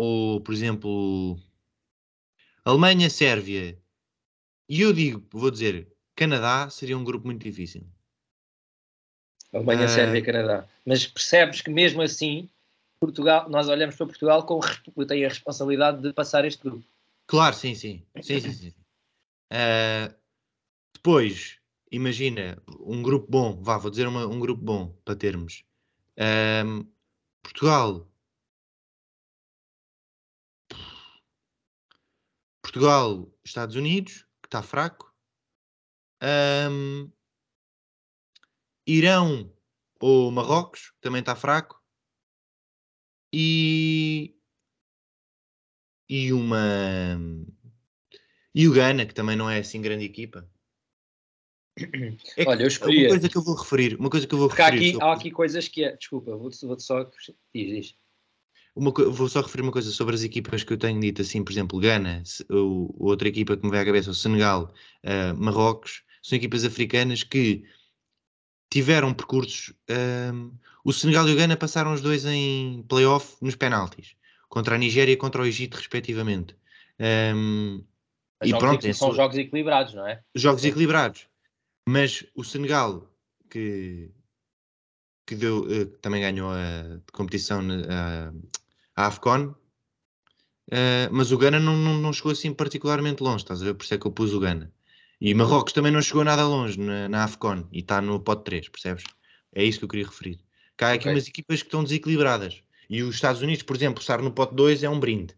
Ou, 0.00 0.40
por 0.40 0.52
exemplo. 0.52 1.38
Alemanha, 2.64 3.08
Sérvia. 3.08 3.78
E 4.68 4.82
eu 4.82 4.92
digo, 4.92 5.26
vou 5.32 5.50
dizer, 5.50 5.90
Canadá 6.14 6.68
seria 6.68 6.98
um 6.98 7.04
grupo 7.04 7.26
muito 7.26 7.42
difícil. 7.42 7.86
Alemanha, 9.52 9.86
uh... 9.86 9.88
Sérvia 9.88 10.22
Canadá. 10.22 10.68
Mas 10.84 11.06
percebes 11.06 11.62
que 11.62 11.70
mesmo 11.70 12.02
assim, 12.02 12.50
Portugal, 13.00 13.48
nós 13.48 13.68
olhamos 13.68 13.96
para 13.96 14.06
Portugal 14.06 14.44
com 14.44 14.60
tem 15.06 15.24
a 15.24 15.28
responsabilidade 15.28 16.02
de 16.02 16.12
passar 16.12 16.44
este 16.44 16.62
grupo. 16.62 16.84
Claro, 17.26 17.54
sim, 17.54 17.74
sim. 17.74 18.02
sim, 18.20 18.40
sim, 18.40 18.52
sim. 18.52 18.74
Uh, 19.52 20.14
depois, 20.94 21.58
imagina, 21.90 22.62
um 22.80 23.02
grupo 23.02 23.30
bom, 23.30 23.62
vá, 23.62 23.78
vou 23.78 23.90
dizer 23.90 24.06
uma, 24.06 24.26
um 24.26 24.38
grupo 24.40 24.62
bom 24.62 24.92
para 25.04 25.16
termos. 25.16 25.64
Portugal. 27.42 28.08
Portugal, 32.62 33.32
Estados 33.44 33.76
Unidos, 33.76 34.26
que 34.42 34.48
está 34.48 34.62
fraco. 34.62 35.14
Um, 36.22 37.10
Irão 38.86 39.52
ou 40.00 40.30
Marrocos, 40.30 40.90
que 40.90 41.00
também 41.00 41.20
está 41.20 41.34
fraco. 41.34 41.82
E. 43.32 44.34
E 46.08 46.32
uma. 46.32 46.56
E 48.58 48.66
o 48.66 48.72
Ghana, 48.72 49.06
que 49.06 49.14
também 49.14 49.36
não 49.36 49.48
é 49.48 49.60
assim 49.60 49.80
grande 49.80 50.04
equipa. 50.04 50.44
É 52.36 52.44
Olha, 52.44 52.64
eu 52.64 52.66
escolhi. 52.66 53.06
Uma 53.06 53.10
coisa 53.10 53.28
que 53.28 53.38
eu 53.38 53.42
vou 53.42 53.54
referir. 53.54 53.94
Uma 53.94 54.10
coisa 54.10 54.26
que 54.26 54.34
eu 54.34 54.38
vou 54.38 54.48
referir. 54.48 54.96
Aqui, 54.96 54.98
há 55.00 55.12
aqui 55.12 55.30
coisas 55.30 55.68
que 55.68 55.84
é. 55.84 55.96
Desculpa, 55.96 56.36
vou-te 56.36 56.66
vou 56.66 56.76
só. 56.80 57.04
Diz, 57.04 57.68
diz. 57.68 57.94
uma, 58.74 58.90
vou 58.90 59.28
só 59.28 59.42
referir 59.42 59.62
uma 59.62 59.70
coisa 59.70 59.92
sobre 59.92 60.16
as 60.16 60.24
equipas 60.24 60.64
que 60.64 60.72
eu 60.72 60.76
tenho 60.76 60.98
dito, 60.98 61.22
assim, 61.22 61.44
por 61.44 61.52
exemplo, 61.52 61.78
Gana, 61.78 62.20
o, 62.50 62.92
outra 62.98 63.28
equipa 63.28 63.56
que 63.56 63.64
me 63.64 63.70
vai 63.70 63.82
à 63.82 63.84
cabeça, 63.84 64.10
o 64.10 64.14
Senegal, 64.14 64.74
uh, 65.04 65.40
Marrocos, 65.40 66.02
são 66.20 66.36
equipas 66.36 66.64
africanas 66.64 67.22
que 67.22 67.62
tiveram 68.68 69.14
percursos. 69.14 69.72
Um, 70.34 70.50
o 70.84 70.92
Senegal 70.92 71.28
e 71.28 71.32
o 71.32 71.36
Gana 71.36 71.56
passaram 71.56 71.92
os 71.92 72.00
dois 72.00 72.24
em 72.24 72.84
playoff 72.88 73.36
nos 73.40 73.54
penaltis, 73.54 74.16
contra 74.48 74.74
a 74.74 74.78
Nigéria 74.78 75.12
e 75.12 75.16
contra 75.16 75.42
o 75.42 75.46
Egito, 75.46 75.76
respectivamente. 75.76 76.56
Um, 76.98 77.84
e 78.44 78.56
pronto, 78.56 78.94
são 78.94 79.14
jogos 79.14 79.36
equilibrados, 79.36 79.94
não 79.94 80.06
é? 80.06 80.22
Jogos 80.34 80.64
é. 80.64 80.68
equilibrados. 80.68 81.26
Mas 81.88 82.24
o 82.34 82.44
Senegal, 82.44 83.10
que, 83.50 84.10
que 85.26 85.34
deu, 85.34 85.60
uh, 85.60 85.86
também 86.02 86.20
ganhou 86.20 86.50
a 86.50 87.00
competição 87.12 87.66
uh, 87.66 88.48
a 88.94 89.06
AFCON, 89.06 89.46
uh, 89.46 89.56
mas 91.10 91.32
o 91.32 91.38
Gana 91.38 91.58
não, 91.58 91.76
não, 91.76 91.98
não, 91.98 92.12
chegou 92.12 92.32
assim 92.32 92.52
particularmente 92.52 93.22
longe, 93.22 93.42
estás 93.42 93.62
a 93.62 93.64
ver? 93.64 93.74
Por 93.74 93.84
isso 93.84 93.94
é 93.94 93.98
que 93.98 94.06
eu 94.06 94.12
pus 94.12 94.32
o 94.32 94.40
Gana. 94.40 94.72
E 95.20 95.34
Marrocos 95.34 95.72
também 95.72 95.90
não 95.90 96.00
chegou 96.00 96.22
nada 96.22 96.46
longe 96.46 96.78
na, 96.78 97.08
na 97.08 97.24
AFCON 97.24 97.66
e 97.72 97.80
está 97.80 98.00
no 98.00 98.20
pote 98.20 98.44
3, 98.44 98.68
percebes? 98.68 99.04
É 99.52 99.64
isso 99.64 99.78
que 99.80 99.84
eu 99.84 99.88
queria 99.88 100.06
referir. 100.06 100.38
Cá 100.76 100.90
há 100.90 100.92
aqui 100.92 101.08
okay. 101.08 101.12
umas 101.12 101.26
equipas 101.26 101.60
que 101.62 101.68
estão 101.68 101.82
desequilibradas. 101.82 102.62
E 102.88 103.02
os 103.02 103.16
Estados 103.16 103.42
Unidos, 103.42 103.62
por 103.64 103.74
exemplo, 103.74 104.00
estar 104.00 104.22
no 104.22 104.30
pote 104.30 104.54
2 104.54 104.84
é 104.84 104.88
um 104.88 105.00
brinde. 105.00 105.34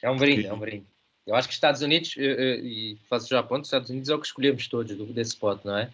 É 0.00 0.10
um 0.10 0.16
brinde, 0.16 0.42
Porque... 0.42 0.48
é 0.48 0.54
um 0.54 0.58
brinde. 0.60 0.86
Eu 1.26 1.34
acho 1.34 1.48
que 1.48 1.54
Estados 1.54 1.80
Unidos, 1.80 2.14
eh, 2.18 2.22
eh, 2.22 2.60
e 2.60 2.98
faço 3.08 3.28
já 3.28 3.42
ponto, 3.42 3.64
Estados 3.64 3.88
Unidos 3.88 4.08
é 4.08 4.14
o 4.14 4.20
que 4.20 4.26
escolhemos 4.26 4.66
todos 4.68 4.94
desse 5.14 5.36
pote, 5.36 5.64
não 5.66 5.76
é? 5.76 5.90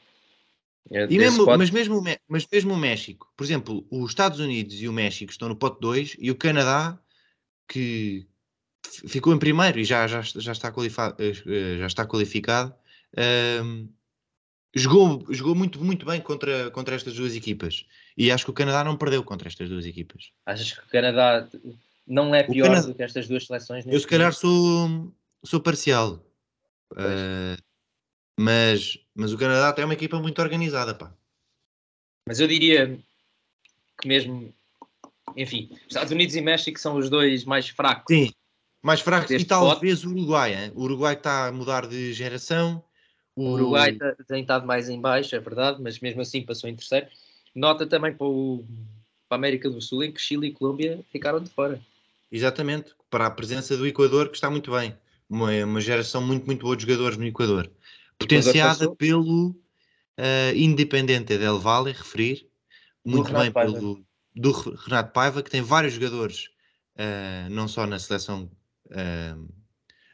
é 0.91 1.05
e 1.05 1.19
mesmo, 1.19 1.47
mas, 1.47 1.71
mesmo, 1.71 2.03
mas 2.29 2.47
mesmo 2.51 2.75
o 2.75 2.77
México, 2.77 3.33
por 3.37 3.45
exemplo, 3.45 3.87
os 3.91 4.11
Estados 4.11 4.41
Unidos 4.41 4.81
e 4.81 4.89
o 4.89 4.93
México 4.93 5.31
estão 5.31 5.49
no 5.49 5.55
pote 5.55 5.81
2 5.81 6.17
e 6.19 6.31
o 6.31 6.37
Canadá, 6.37 6.99
que 7.69 8.27
ficou 9.07 9.33
em 9.33 9.39
primeiro 9.39 9.79
e 9.79 9.85
já, 9.85 10.07
já, 10.09 10.21
já, 10.23 10.53
está, 10.53 10.73
qualificado, 10.73 11.17
eh, 11.23 11.79
já 11.79 11.87
está 11.87 12.05
qualificado, 12.05 12.75
um, 13.65 13.89
jogou, 14.75 15.25
jogou 15.31 15.55
muito, 15.55 15.83
muito 15.83 16.07
bem 16.07 16.21
contra, 16.21 16.71
contra 16.71 16.95
estas 16.95 17.15
duas 17.15 17.35
equipas. 17.35 17.85
E 18.17 18.31
acho 18.31 18.45
que 18.45 18.51
o 18.51 18.55
Canadá 18.55 18.85
não 18.85 18.97
perdeu 18.97 19.23
contra 19.23 19.49
estas 19.49 19.69
duas 19.69 19.87
equipas. 19.87 20.33
Achas 20.45 20.73
que 20.73 20.81
o 20.81 20.89
Canadá 20.89 21.49
não 22.07 22.35
é 22.35 22.43
pior 22.43 22.67
Canadá... 22.67 22.87
do 22.89 22.95
que 22.95 23.03
estas 23.03 23.29
duas 23.29 23.47
seleções? 23.47 23.87
Eu, 23.87 23.99
se 23.99 24.07
calhar, 24.07 24.33
sou, 24.33 25.13
sou 25.45 25.61
parcial. 25.61 26.25
Uh, 26.93 27.61
mas, 28.39 28.99
mas 29.15 29.33
o 29.33 29.39
Canadá 29.39 29.73
tem 29.73 29.85
uma 29.85 29.95
equipa 29.95 30.19
muito 30.19 30.41
organizada, 30.41 30.95
pá. 30.95 31.13
Mas 32.27 32.41
eu 32.41 32.49
diria 32.49 32.99
que 34.01 34.09
mesmo, 34.09 34.53
enfim, 35.37 35.71
Estados 35.89 36.13
Unidos 36.13 36.35
e 36.35 36.41
México 36.41 36.79
são 36.79 36.97
os 36.97 37.11
dois 37.11 37.45
mais 37.45 37.69
fracos. 37.69 38.15
Sim, 38.15 38.31
mais 38.83 39.01
fracos 39.01 39.31
e 39.31 39.45
talvez 39.45 40.05
o 40.05 40.11
Uruguai. 40.11 40.55
Hein? 40.55 40.73
O 40.75 40.83
Uruguai 40.83 41.15
está 41.15 41.49
a 41.49 41.53
mudar 41.53 41.87
de 41.87 42.13
geração. 42.13 42.83
O, 43.37 43.53
Uruguai 43.53 43.93
tá, 43.93 44.15
tem 44.27 44.43
estado 44.43 44.67
mais 44.67 44.89
em 44.89 45.01
baixo, 45.01 45.35
é 45.35 45.39
verdade, 45.39 45.81
mas 45.83 45.99
mesmo 46.01 46.21
assim 46.21 46.43
passou 46.43 46.69
em 46.69 46.77
terceiro. 46.77 47.07
Nota 47.55 47.87
também 47.87 48.15
para, 48.15 48.27
o, 48.27 48.65
para 49.29 49.37
a 49.37 49.39
América 49.39 49.69
do 49.69 49.81
Sul, 49.81 50.05
em 50.05 50.13
que 50.13 50.21
Chile 50.21 50.49
e 50.49 50.53
Colômbia 50.53 51.05
ficaram 51.11 51.43
de 51.43 51.51
fora. 51.51 51.81
Exatamente, 52.31 52.95
para 53.11 53.27
a 53.27 53.31
presença 53.31 53.77
do 53.77 53.87
Equador, 53.87 54.29
que 54.29 54.37
está 54.37 54.51
muito 54.51 54.71
bem. 54.71 54.97
Uma, 55.31 55.53
uma 55.65 55.81
geração 55.81 56.21
muito, 56.21 56.45
muito 56.45 56.63
boa 56.63 56.77
de 56.77 56.83
jogadores 56.83 57.17
no 57.17 57.25
Equador. 57.25 57.71
Potenciada 58.19 58.95
pelo 58.97 59.51
uh, 59.51 60.57
Independente 60.57 61.39
del 61.39 61.59
Valle, 61.61 61.93
referir. 61.93 62.49
Muito 63.05 63.33
bem 63.33 63.51
Paiva. 63.51 63.73
pelo 63.73 64.05
do 64.35 64.53
Renato 64.53 65.13
Paiva, 65.13 65.43
que 65.43 65.51
tem 65.51 65.63
vários 65.63 65.95
jogadores, 65.95 66.47
uh, 66.97 67.51
não 67.51 67.69
só 67.69 67.87
na 67.87 67.99
seleção 67.99 68.51
uh, 68.87 69.61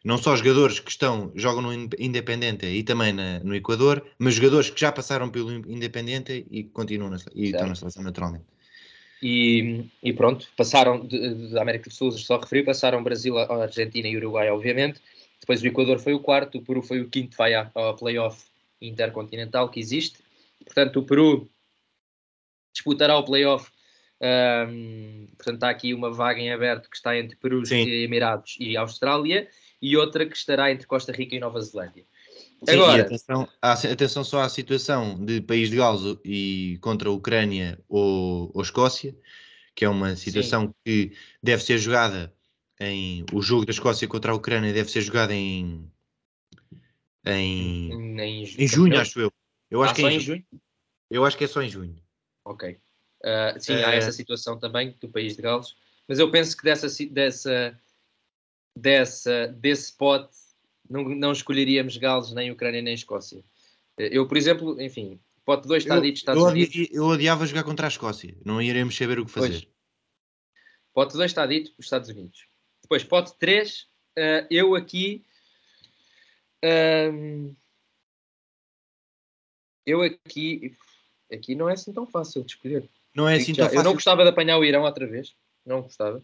não 0.06 0.18
só 0.18 0.36
jogadores 0.36 0.78
que 0.78 0.88
estão, 0.88 1.32
jogam 1.34 1.62
no 1.62 1.72
Independente 1.98 2.64
e 2.64 2.84
também 2.84 3.12
na, 3.12 3.40
no 3.40 3.56
Equador, 3.56 4.06
mas 4.20 4.34
jogadores 4.34 4.70
que 4.70 4.80
já 4.80 4.92
passaram 4.92 5.28
pelo 5.28 5.50
Independente 5.52 6.46
e 6.48 6.62
continuam 6.62 7.10
na, 7.10 7.16
e 7.34 7.46
estão 7.46 7.66
na 7.66 7.74
seleção 7.74 8.04
naturalmente. 8.04 8.44
E, 9.22 9.86
e, 10.02 10.12
pronto, 10.12 10.46
passaram 10.56 11.06
da 11.50 11.62
América 11.62 11.88
do 11.88 11.94
Sul, 11.94 12.12
só 12.12 12.38
referi, 12.38 12.62
passaram 12.62 13.02
Brasil, 13.02 13.38
Argentina 13.38 14.06
e 14.06 14.16
Uruguai, 14.16 14.50
obviamente. 14.50 15.00
Depois 15.40 15.62
o 15.62 15.66
Equador 15.66 15.98
foi 15.98 16.12
o 16.14 16.20
quarto, 16.20 16.58
o 16.58 16.62
Peru 16.62 16.82
foi 16.82 17.00
o 17.00 17.08
quinto, 17.08 17.36
vai 17.36 17.54
ao 17.54 17.96
playoff 17.96 18.44
intercontinental 18.80 19.68
que 19.68 19.80
existe. 19.80 20.18
Portanto, 20.64 21.00
o 21.00 21.02
Peru 21.04 21.48
disputará 22.72 23.16
o 23.16 23.24
playoff. 23.24 23.70
Um, 24.18 25.28
portanto, 25.36 25.56
está 25.56 25.70
aqui 25.70 25.92
uma 25.92 26.10
vaga 26.10 26.40
em 26.40 26.50
aberto 26.50 26.88
que 26.88 26.96
está 26.96 27.16
entre 27.16 27.36
Peru, 27.36 27.62
Emirados 27.70 28.56
e 28.58 28.76
Austrália 28.76 29.48
e 29.80 29.96
outra 29.96 30.24
que 30.26 30.36
estará 30.36 30.70
entre 30.70 30.86
Costa 30.86 31.12
Rica 31.12 31.36
e 31.36 31.40
Nova 31.40 31.60
Zelândia. 31.60 32.04
Sim, 32.64 32.74
Agora, 32.74 33.02
atenção, 33.02 33.48
atenção, 33.60 34.24
só 34.24 34.40
à 34.40 34.48
situação 34.48 35.22
de 35.24 35.40
País 35.40 35.68
de 35.68 35.76
Gales 35.76 36.18
e 36.24 36.78
contra 36.80 37.08
a 37.08 37.12
Ucrânia 37.12 37.78
ou, 37.88 38.50
ou 38.54 38.62
Escócia, 38.62 39.14
que 39.74 39.84
é 39.84 39.88
uma 39.88 40.16
situação 40.16 40.68
sim. 40.68 40.74
que 40.84 41.12
deve 41.42 41.62
ser 41.62 41.78
jogada 41.78 42.32
em. 42.80 43.24
O 43.32 43.42
jogo 43.42 43.66
da 43.66 43.72
Escócia 43.72 44.08
contra 44.08 44.32
a 44.32 44.34
Ucrânia 44.34 44.72
deve 44.72 44.90
ser 44.90 45.02
jogado 45.02 45.32
em. 45.32 45.90
Em, 47.26 47.92
em, 47.92 48.44
em, 48.44 48.66
junho, 48.66 48.98
acho 48.98 49.20
eu. 49.20 49.32
Eu 49.70 49.82
acho 49.82 49.92
ah, 49.92 49.96
que 49.96 50.04
é 50.06 50.12
em, 50.12 50.20
junho. 50.20 50.44
Eu 51.10 51.24
acho 51.24 51.36
que 51.36 51.44
é 51.44 51.48
só 51.48 51.60
em 51.60 51.68
junho. 51.68 51.96
Ok. 52.44 52.78
Uh, 53.22 53.60
sim, 53.60 53.74
uh, 53.74 53.86
há 53.86 53.94
essa 53.94 54.12
situação 54.12 54.58
também 54.58 54.96
do 55.00 55.08
País 55.08 55.36
de 55.36 55.42
Gales, 55.42 55.74
mas 56.08 56.18
eu 56.18 56.30
penso 56.30 56.56
que 56.56 56.62
dessa, 56.62 56.86
dessa 57.10 57.78
dessa, 58.76 59.48
desse 59.48 59.96
pote, 59.96 60.36
não, 60.88 61.04
não 61.04 61.32
escolheríamos 61.32 61.96
Gales, 61.96 62.32
nem 62.32 62.50
Ucrânia, 62.50 62.82
nem 62.82 62.94
Escócia. 62.94 63.42
Eu, 63.98 64.26
por 64.26 64.36
exemplo, 64.36 64.80
enfim, 64.80 65.18
pote 65.44 65.66
2 65.66 65.84
está 65.84 65.98
dito 65.98 66.16
Estados 66.16 66.42
eu 66.42 66.48
Unidos. 66.48 66.88
Eu 66.90 67.04
odiava 67.04 67.46
jogar 67.46 67.64
contra 67.64 67.86
a 67.86 67.88
Escócia, 67.88 68.36
não 68.44 68.60
iremos 68.60 68.96
saber 68.96 69.18
o 69.18 69.24
que 69.24 69.32
fazer. 69.32 69.62
Pois. 69.62 69.76
Pote 70.92 71.14
2 71.14 71.30
está 71.30 71.46
dito 71.46 71.72
os 71.78 71.86
Estados 71.86 72.08
Unidos. 72.08 72.46
Depois, 72.82 73.04
pote 73.04 73.36
3, 73.38 73.82
uh, 73.82 73.86
eh, 74.16 74.46
eu 74.50 74.74
aqui. 74.74 75.24
Um, 76.64 77.54
eu 79.84 80.02
aqui. 80.02 80.76
Aqui 81.32 81.54
não 81.54 81.68
é 81.68 81.72
assim 81.72 81.92
tão 81.92 82.06
fácil 82.06 82.44
de 82.44 82.52
escolher. 82.52 82.88
Não 83.14 83.28
é 83.28 83.36
assim 83.36 83.54
tão 83.54 83.64
fácil. 83.64 83.80
Eu 83.80 83.84
não 83.84 83.94
gostava 83.94 84.22
de 84.22 84.30
apanhar 84.30 84.58
o 84.58 84.64
Irão 84.64 84.84
outra 84.84 85.06
vez. 85.06 85.34
Não 85.64 85.82
gostava. 85.82 86.22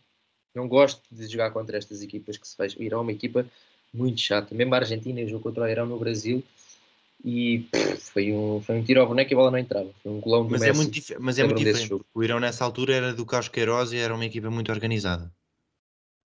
Não 0.55 0.68
gosto 0.68 1.03
de 1.11 1.27
jogar 1.27 1.51
contra 1.51 1.77
estas 1.77 2.03
equipas 2.03 2.37
que 2.37 2.46
se 2.46 2.57
faz. 2.57 2.77
O 2.77 2.83
Irão 2.83 3.01
é 3.01 3.03
uma 3.03 3.12
equipa 3.12 3.46
muito 3.92 4.20
chata. 4.20 4.55
Mesmo 4.55 4.74
a 4.74 4.78
Argentina 4.78 5.24
jogou 5.26 5.40
contra 5.40 5.64
o 5.64 5.68
Irão 5.68 5.87
no 5.87 5.98
Brasil 5.98 6.42
e 7.24 7.61
pff, 7.70 7.96
foi, 8.12 8.33
um, 8.33 8.61
foi 8.61 8.76
um 8.76 8.83
tiro 8.83 9.00
ao 9.00 9.07
boneco 9.07 9.33
e 9.33 9.35
a 9.35 9.37
bola 9.37 9.50
não 9.50 9.59
entrava. 9.59 9.90
Foi 10.02 10.12
um 10.12 10.20
golão 10.20 10.44
do 10.44 10.50
mas 10.50 10.62
é 10.62 10.68
Messi. 10.68 10.81
É 10.81 10.83
muito 10.83 11.22
mas 11.24 11.38
é 11.38 11.44
muito 11.44 11.59
diferente. 11.59 12.05
O 12.14 12.22
Irão 12.22 12.40
nessa 12.40 12.64
altura 12.64 12.94
era 12.94 13.14
do 13.14 13.26
Carlos 13.26 13.48
Queiroz 13.48 13.92
e 13.92 13.98
era 13.98 14.14
uma 14.14 14.24
equipa 14.24 14.50
muito 14.50 14.72
organizada. 14.72 15.31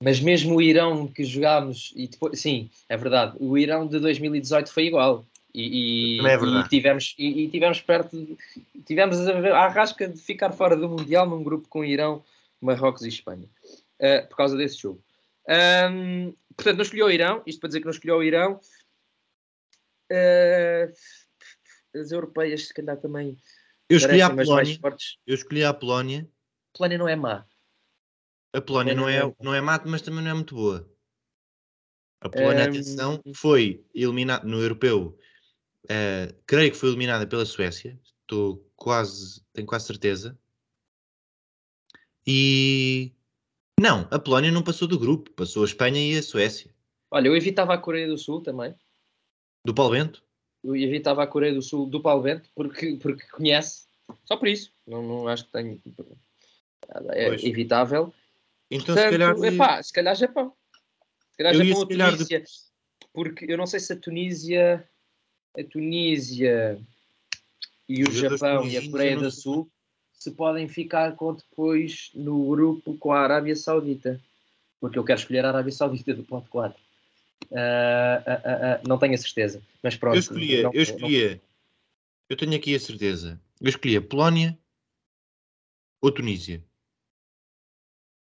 Mas 0.02 0.20
mesmo 0.20 0.56
o 0.56 0.62
Irão 0.62 1.08
que 1.08 1.24
jogámos, 1.24 1.92
e 1.96 2.08
depois, 2.08 2.40
sim, 2.40 2.70
é 2.88 2.96
verdade, 2.96 3.36
o 3.40 3.58
Irão 3.58 3.88
de 3.88 4.00
2018 4.00 4.72
foi 4.72 4.86
igual. 4.86 5.26
E, 5.54 6.20
e, 6.20 6.28
é 6.28 6.36
e 6.36 6.70
tivemos, 6.70 7.16
e, 7.18 7.46
e, 7.46 7.50
tivemos 7.50 7.82
perto, 7.82 8.16
de, 8.16 8.38
tivemos 8.86 9.18
a, 9.28 9.58
a 9.58 9.68
rasca 9.68 10.08
de 10.08 10.20
ficar 10.22 10.52
fora 10.52 10.76
do 10.76 10.88
Mundial 10.88 11.28
num 11.28 11.42
grupo 11.42 11.68
com 11.68 11.84
Irão, 11.84 12.24
Marrocos 12.62 13.04
e 13.04 13.08
Espanha 13.08 13.48
uh, 14.00 14.28
por 14.30 14.38
causa 14.38 14.56
desse 14.56 14.78
jogo. 14.78 15.02
Um, 15.50 16.34
portanto, 16.58 16.78
não 16.78 16.84
escolheu 16.84 17.06
o 17.06 17.12
Irão, 17.12 17.44
isto 17.46 17.60
para 17.60 17.68
dizer 17.68 17.80
que 17.80 17.86
não 17.86 17.92
escolheu 17.92 18.18
o 18.18 18.24
Irão. 18.24 18.60
Uh, 20.12 20.92
as 21.96 22.12
europeias, 22.12 22.68
se 22.68 22.74
calhar 22.74 23.00
também. 23.00 23.38
Eu 23.90 23.98
escolhi 23.98 24.22
a 24.22 24.30
Polónia. 24.30 24.80
Eu 25.26 25.36
escolhi 25.36 25.64
a 25.64 25.74
Polónia. 25.74 26.30
A 26.74 26.78
Polónia 26.78 26.98
não 26.98 27.08
é 27.08 27.16
má. 27.16 27.46
A 28.54 28.62
Polónia 28.62 28.96
não 28.96 29.08
é, 29.08 29.36
não 29.40 29.54
é 29.54 29.62
má, 29.62 29.82
mas 29.86 30.02
também 30.02 30.24
não 30.24 30.32
é 30.32 30.34
muito 30.34 30.56
boa. 30.56 30.90
A 32.20 32.30
Polónia, 32.30 32.66
um... 32.66 32.70
atenção, 32.70 33.22
foi 33.36 33.86
eliminada 33.94 34.46
no 34.46 34.60
europeu. 34.62 35.18
Uh, 35.86 36.34
creio 36.46 36.72
que 36.72 36.78
foi 36.78 36.90
eliminada 36.90 37.28
pela 37.28 37.46
Suécia. 37.46 38.00
Estou 38.22 38.66
quase, 38.76 39.42
tenho 39.54 39.68
quase 39.68 39.86
certeza. 39.86 40.38
E 42.26 43.16
não, 43.80 44.08
a 44.10 44.20
Polónia 44.20 44.52
não 44.52 44.64
passou 44.64 44.88
do 44.88 45.00
grupo, 45.00 45.32
passou 45.32 45.64
a 45.64 45.66
Espanha 45.66 46.00
e 46.00 46.18
a 46.18 46.24
Suécia. 46.24 46.72
Olha, 47.12 47.28
eu 47.28 47.36
evitava 47.36 47.74
a 47.74 47.78
Coreia 47.78 48.08
do 48.08 48.18
Sul 48.18 48.42
também. 48.42 48.76
Do 49.64 49.74
Paulo 49.74 49.92
Bento? 49.94 50.24
Eu 50.64 50.76
evitava 50.76 51.24
a 51.24 51.28
Coreia 51.28 51.54
do 51.54 51.62
Sul 51.62 51.88
do 51.88 52.02
Paulo 52.02 52.24
Bento 52.24 52.50
porque, 52.56 52.98
porque 53.02 53.28
conhece. 53.28 53.88
Só 54.26 54.38
por 54.38 54.48
isso. 54.48 54.72
Não, 54.86 55.02
não 55.02 55.28
acho 55.28 55.46
que 55.46 55.52
tenho. 55.52 55.82
É 57.12 57.28
pois. 57.28 57.44
evitável. 57.44 58.14
Então, 58.70 58.96
Portanto, 58.96 59.14
se 59.14 59.18
calhar. 59.18 59.54
Epá, 59.54 59.84
se 59.84 59.94
calhar 59.94 60.16
Japão. 60.16 60.54
Se 61.32 61.38
calhar 61.38 61.54
eu 61.54 61.66
Japão 61.66 61.80
ou 61.80 61.86
Tunísia. 61.88 62.42
De... 62.42 62.48
Porque 63.14 63.46
eu 63.48 63.58
não 63.58 63.68
sei 63.68 63.80
se 63.80 63.94
a 63.94 64.00
Tunísia. 64.00 64.90
A 65.58 65.64
Tunísia 65.64 66.80
e 67.90 68.04
o 68.04 68.12
Japão 68.12 68.68
e 68.68 68.78
a 68.78 68.92
Coreia 68.92 69.18
do 69.18 69.32
Sul 69.32 69.72
se 70.18 70.32
podem 70.32 70.68
ficar 70.68 71.16
com 71.16 71.34
depois 71.34 72.12
no 72.14 72.50
grupo 72.50 72.98
com 72.98 73.12
a 73.12 73.20
Arábia 73.20 73.56
Saudita. 73.56 74.20
Porque 74.80 74.98
eu 74.98 75.04
quero 75.04 75.20
escolher 75.20 75.46
a 75.46 75.50
Arábia 75.50 75.72
Saudita 75.72 76.14
do 76.14 76.24
pote 76.24 76.50
4. 76.50 76.80
Uh, 77.50 77.56
uh, 77.56 77.58
uh, 77.58 78.88
não 78.88 78.98
tenho 78.98 79.14
a 79.14 79.18
certeza, 79.18 79.62
mas 79.82 79.96
pronto. 79.96 80.16
Eu 80.16 80.20
escolhia, 80.20 80.64
não, 80.64 80.74
eu 80.74 80.82
escolhia, 80.82 81.36
não... 81.36 81.42
eu 82.30 82.36
tenho 82.36 82.56
aqui 82.56 82.76
a 82.76 82.80
certeza. 82.80 83.40
Eu 83.62 83.70
escolhia 83.70 84.02
Polónia 84.02 84.58
ou 86.02 86.12
Tunísia. 86.12 86.64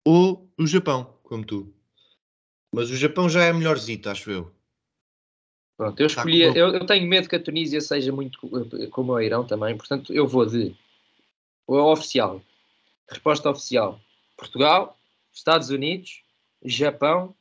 Ou 0.04 0.48
o 0.58 0.66
Japão, 0.66 1.18
como 1.22 1.44
tu. 1.44 1.74
Mas 2.72 2.90
o 2.90 2.96
Japão 2.96 3.28
já 3.28 3.44
é 3.44 3.52
melhorzito, 3.52 4.10
acho 4.10 4.30
eu. 4.30 4.52
Pronto, 5.76 6.00
eu 6.00 6.06
escolhi. 6.06 6.42
Eu, 6.42 6.74
eu, 6.74 6.86
tenho 6.86 7.06
medo 7.06 7.28
que 7.28 7.36
a 7.36 7.42
Tunísia 7.42 7.80
seja 7.80 8.12
muito 8.12 8.38
como 8.90 9.12
o 9.12 9.20
Irão 9.20 9.46
também, 9.46 9.76
portanto, 9.76 10.12
eu 10.12 10.26
vou 10.26 10.46
de. 10.46 10.76
O 11.66 11.76
oficial. 11.76 12.42
Resposta 13.08 13.50
oficial: 13.50 14.00
Portugal, 14.36 14.98
Estados 15.32 15.70
Unidos, 15.70 16.22
Japão 16.64 17.36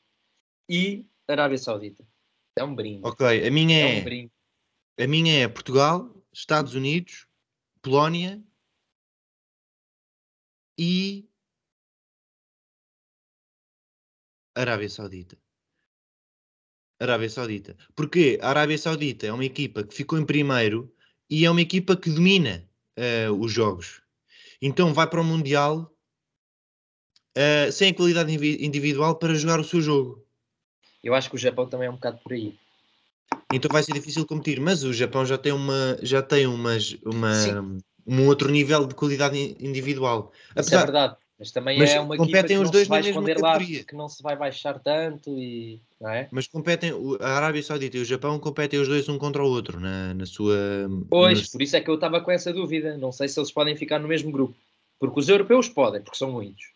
e 0.70 1.06
Arábia 1.28 1.58
Saudita. 1.58 2.06
É 2.58 2.64
um 2.64 2.76
brinde. 2.76 3.02
Ok, 3.04 3.48
a 3.48 3.52
minha 3.52 3.78
é. 3.78 4.00
é 4.00 4.02
um 4.02 4.30
a 4.98 5.08
minha 5.08 5.44
é 5.44 5.48
Portugal, 5.48 6.10
Estados 6.32 6.74
Unidos, 6.74 7.28
Polónia 7.82 8.42
e 10.78 11.30
Arábia 14.56 14.90
Saudita. 14.90 15.38
Arábia 16.98 17.30
Saudita. 17.30 17.78
Porque 17.94 18.40
a 18.42 18.50
Arábia 18.50 18.78
Saudita 18.78 19.28
é 19.28 19.34
uma 19.34 19.44
equipa 19.44 19.84
que 19.84 19.94
ficou 19.94 20.18
em 20.18 20.26
primeiro 20.26 20.96
e 21.30 21.44
é 21.44 21.52
uma 21.52 21.62
equipa 21.62 21.98
que 21.98 22.10
domina 22.10 22.66
uh, 22.98 23.34
os 23.34 23.52
jogos. 23.52 24.02
Então 24.66 24.92
vai 24.92 25.08
para 25.08 25.22
o 25.22 25.24
Mundial 25.24 25.96
uh, 27.38 27.72
sem 27.72 27.92
a 27.92 27.94
qualidade 27.94 28.34
individual 28.66 29.16
para 29.16 29.36
jogar 29.36 29.60
o 29.60 29.64
seu 29.64 29.80
jogo. 29.80 30.26
Eu 31.04 31.14
acho 31.14 31.30
que 31.30 31.36
o 31.36 31.40
Japão 31.40 31.70
também 31.70 31.88
é 31.88 31.92
um 31.92 31.94
bocado 31.94 32.18
por 32.24 32.34
aí. 32.34 32.58
Então 33.54 33.70
vai 33.72 33.84
ser 33.84 33.94
difícil 33.94 34.26
competir, 34.26 34.60
mas 34.60 34.84
o 34.84 34.92
Japão 34.92 35.24
já 35.24 35.38
tem 35.38 35.52
uma 35.52 36.00
já 36.02 36.20
tem 36.24 36.48
umas, 36.48 36.98
uma, 37.06 37.32
um 38.08 38.26
outro 38.26 38.50
nível 38.50 38.88
de 38.88 38.96
qualidade 38.96 39.56
individual. 39.60 40.32
Apesar, 40.50 40.62
Isso 40.62 40.76
é 40.76 40.84
verdade. 40.84 41.18
Mas 41.38 41.52
também 41.52 41.78
mas 41.78 41.92
é 41.92 42.00
uma 42.00 42.16
competem 42.16 42.58
os 42.58 42.72
dois 42.72 42.88
na 42.88 43.02
mesma 43.02 43.22
categoria. 43.22 43.80
Lá, 43.80 43.84
que 43.84 43.96
não 43.96 44.08
se 44.08 44.24
vai 44.24 44.38
baixar 44.38 44.80
tanto 44.80 45.38
e 45.38 45.82
não 46.00 46.10
é? 46.10 46.30
Mas 46.32 46.48
competem 46.48 46.92
a 47.20 47.30
Arábia 47.30 47.62
Saudita 47.62 47.98
e 47.98 48.02
o 48.02 48.06
Japão 48.06 48.40
competem 48.40 48.80
os 48.80 48.88
dois 48.88 49.10
um 49.10 49.18
contra 49.18 49.44
o 49.44 49.48
outro 49.48 49.80
na, 49.80 50.14
na 50.14 50.26
sua 50.26 50.56
Pois, 51.10 51.42
na... 51.42 51.48
por 51.52 51.62
isso 51.62 51.76
é 51.76 51.82
que 51.82 51.90
eu 51.90 51.96
estava 51.96 52.22
com 52.22 52.32
essa 52.32 52.54
dúvida. 52.54 52.98
Não 52.98 53.12
sei 53.12 53.28
se 53.28 53.38
eles 53.38 53.52
podem 53.52 53.76
ficar 53.76 54.00
no 54.00 54.08
mesmo 54.08 54.32
grupo. 54.32 54.56
Porque 54.98 55.20
os 55.20 55.28
europeus 55.28 55.68
podem, 55.68 56.02
porque 56.02 56.18
são 56.18 56.32
muitos. 56.32 56.74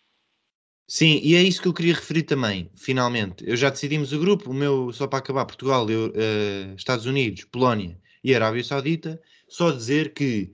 Sim, 0.85 1.21
e 1.23 1.35
é 1.35 1.41
isso 1.41 1.61
que 1.61 1.67
eu 1.67 1.73
queria 1.73 1.93
referir 1.93 2.23
também, 2.23 2.69
finalmente. 2.75 3.47
Eu 3.47 3.55
já 3.55 3.69
decidimos 3.69 4.11
o 4.11 4.19
grupo, 4.19 4.49
o 4.49 4.53
meu, 4.53 4.91
só 4.91 5.07
para 5.07 5.19
acabar, 5.19 5.45
Portugal, 5.45 5.87
eu, 5.89 6.07
uh, 6.07 6.75
Estados 6.75 7.05
Unidos, 7.05 7.43
Polónia 7.45 7.97
e 8.23 8.33
Arábia 8.33 8.63
Saudita, 8.63 9.21
só 9.47 9.71
dizer 9.71 10.13
que 10.13 10.51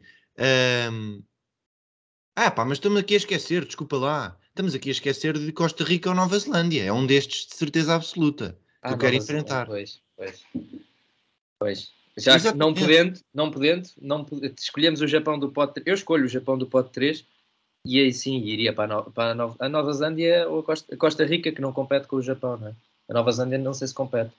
um, 0.92 1.24
ah, 2.36 2.52
pá, 2.52 2.66
mas 2.66 2.78
estamos 2.78 3.00
aqui 3.00 3.14
a 3.14 3.18
esquecer, 3.18 3.66
desculpa 3.66 3.98
lá. 3.98 4.38
Estamos 4.50 4.76
aqui 4.76 4.90
a 4.90 4.92
esquecer 4.92 5.38
de 5.38 5.52
Costa 5.52 5.84
Rica 5.84 6.10
ou 6.10 6.16
Nova 6.16 6.38
Zelândia. 6.38 6.84
É 6.84 6.92
um 6.92 7.06
destes 7.06 7.48
de 7.48 7.56
certeza 7.56 7.96
absoluta 7.96 8.52
que 8.52 8.58
ah, 8.82 8.92
eu 8.92 8.98
quero 8.98 9.16
enfrentar. 9.16 9.66
Pois, 9.66 10.02
pois. 10.18 10.44
Pois. 11.60 11.92
Já 12.18 12.36
Exatamente. 12.36 12.60
não 12.60 12.74
podendo, 12.74 13.20
não 13.34 13.52
podendo, 13.52 13.90
não 14.02 14.24
podendo, 14.24 14.56
escolhemos 14.58 15.02
o 15.02 15.08
Japão 15.08 15.38
do 15.38 15.50
pote 15.50 15.82
Eu 15.86 15.94
escolho 15.94 16.26
o 16.26 16.30
Japão 16.30 16.58
do 16.58 16.66
pote 16.66 16.92
3 16.92 17.26
e 17.86 18.00
aí 18.00 18.14
sim 18.14 18.38
iria 18.38 18.74
para 18.74 18.94
a, 18.94 18.98
no, 18.98 19.12
para 19.12 19.32
a, 19.32 19.36
Nova, 19.36 19.56
a 19.60 19.70
Nova 19.70 19.94
Zelândia 19.94 20.48
ou 20.50 20.60
a 20.60 20.64
Costa, 20.64 20.96
a 20.96 20.98
Costa, 20.98 21.26
Rica, 21.26 21.52
que 21.52 21.62
não 21.62 21.72
compete 21.72 22.08
com 22.08 22.16
o 22.16 22.22
Japão, 22.22 22.58
não 22.58 22.70
é? 22.70 22.74
A 23.10 23.14
Nova 23.14 23.32
Zelândia 23.32 23.60
não 23.60 23.74
sei 23.74 23.88
se 23.88 23.94
compete. 23.94 24.32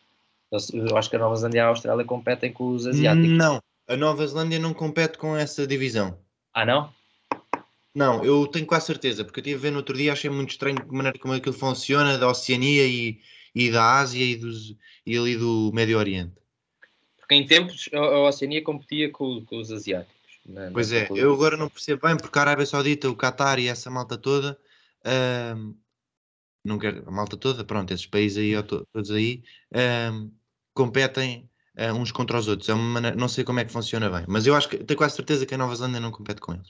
Eu, 0.51 0.59
eu 0.89 0.97
acho 0.97 1.09
que 1.09 1.17
a 1.17 1.19
Nova 1.19 1.37
Zelândia 1.37 1.59
e 1.59 1.61
a 1.61 1.67
Austrália 1.67 2.05
competem 2.05 2.53
com 2.53 2.71
os 2.71 2.87
asiáticos. 2.87 3.31
Não, 3.31 3.61
a 3.87 3.97
Nova 3.97 4.27
Zelândia 4.27 4.59
não 4.59 4.75
compete 4.75 5.19
com 5.19 5.37
essa 5.37 5.67
divisão. 5.67 6.19
Ah, 6.53 6.65
não? 6.65 6.93
Não, 7.97 8.23
eu 8.23 8.47
tenho 8.47 8.67
quase 8.67 8.85
certeza, 8.85 9.25
porque 9.25 9.41
eu 9.41 9.43
estive 9.43 9.57
a 9.57 9.63
ver 9.63 9.71
no 9.71 9.79
outro 9.79 9.97
dia, 9.97 10.13
achei 10.13 10.29
muito 10.29 10.51
estranho 10.51 10.77
a 10.79 10.93
maneira 10.93 11.19
como 11.19 11.33
aquilo 11.33 11.55
funciona, 11.55 12.19
da 12.19 12.29
Oceania 12.29 12.87
e, 12.87 13.23
e 13.55 13.71
da 13.71 13.99
Ásia 13.99 14.23
e, 14.23 14.37
dos, 14.37 14.77
e 15.07 15.17
ali 15.17 15.35
do 15.35 15.71
Médio 15.73 15.97
Oriente. 15.97 16.35
Porque 17.17 17.35
em 17.35 17.47
tempos 17.47 17.89
a 17.95 18.19
Oceania 18.19 18.63
competia 18.63 19.11
com, 19.11 19.43
com 19.47 19.59
os 19.59 19.73
asiáticos. 19.73 20.15
Na, 20.45 20.71
pois 20.73 20.93
é, 20.93 21.09
eu 21.11 21.33
agora 21.33 21.57
não 21.57 21.71
percebo 21.71 22.07
bem, 22.07 22.19
porque 22.19 22.39
a 22.39 22.43
Arábia 22.43 22.67
Saudita, 22.67 23.09
o 23.09 23.17
Qatar 23.17 23.59
e 23.59 23.67
essa 23.67 23.89
malta 23.89 24.19
toda, 24.19 24.59
hum, 25.57 25.75
não 26.63 26.79
quero, 26.79 27.03
a 27.09 27.11
malta 27.11 27.39
toda, 27.39 27.65
pronto, 27.65 27.95
esses 27.95 28.05
países 28.05 28.37
aí, 28.37 28.63
todos 28.63 29.11
aí, 29.11 29.43
hum, 30.13 30.31
competem 30.75 31.49
uh, 31.79 31.95
uns 31.95 32.13
contra 32.13 32.39
os 32.39 32.47
outros. 32.47 32.69
É 32.69 32.75
uma 32.75 32.85
maneira, 32.85 33.17
não 33.17 33.27
sei 33.27 33.43
como 33.43 33.59
é 33.59 33.65
que 33.65 33.73
funciona 33.73 34.11
bem, 34.11 34.27
mas 34.29 34.47
eu 34.47 34.55
acho 34.55 34.69
que 34.69 34.85
tenho 34.85 34.99
quase 34.99 35.17
certeza 35.17 35.47
que 35.47 35.55
a 35.55 35.59
Nova 35.59 35.75
Zelândia 35.75 35.99
não 35.99 36.11
compete 36.11 36.43
com 36.43 36.53
eles. 36.53 36.69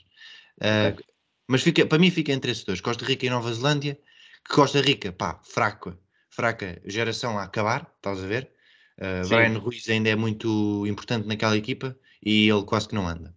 Uh, 0.61 0.93
okay. 0.93 1.05
Mas 1.47 1.61
fica, 1.61 1.85
para 1.85 1.97
mim 1.97 2.11
fica 2.11 2.31
entre 2.31 2.51
esses 2.51 2.63
dois, 2.63 2.81
Costa 2.81 3.05
Rica 3.05 3.25
e 3.25 3.29
Nova 3.29 3.51
Zelândia, 3.53 3.97
que 4.45 4.53
Costa 4.53 4.81
Rica, 4.81 5.11
pá, 5.13 5.39
fraca, 5.43 5.97
fraca 6.29 6.81
geração 6.85 7.39
a 7.39 7.43
acabar, 7.43 7.89
estás 7.95 8.21
a 8.21 8.27
ver? 8.27 8.51
Uh, 8.97 9.27
Brian 9.27 9.57
Ruiz 9.59 9.87
ainda 9.89 10.09
é 10.09 10.15
muito 10.15 10.85
importante 10.87 11.27
naquela 11.27 11.55
equipa 11.55 11.97
e 12.23 12.49
ele 12.49 12.63
quase 12.63 12.89
que 12.89 12.95
não 12.95 13.07
anda. 13.07 13.33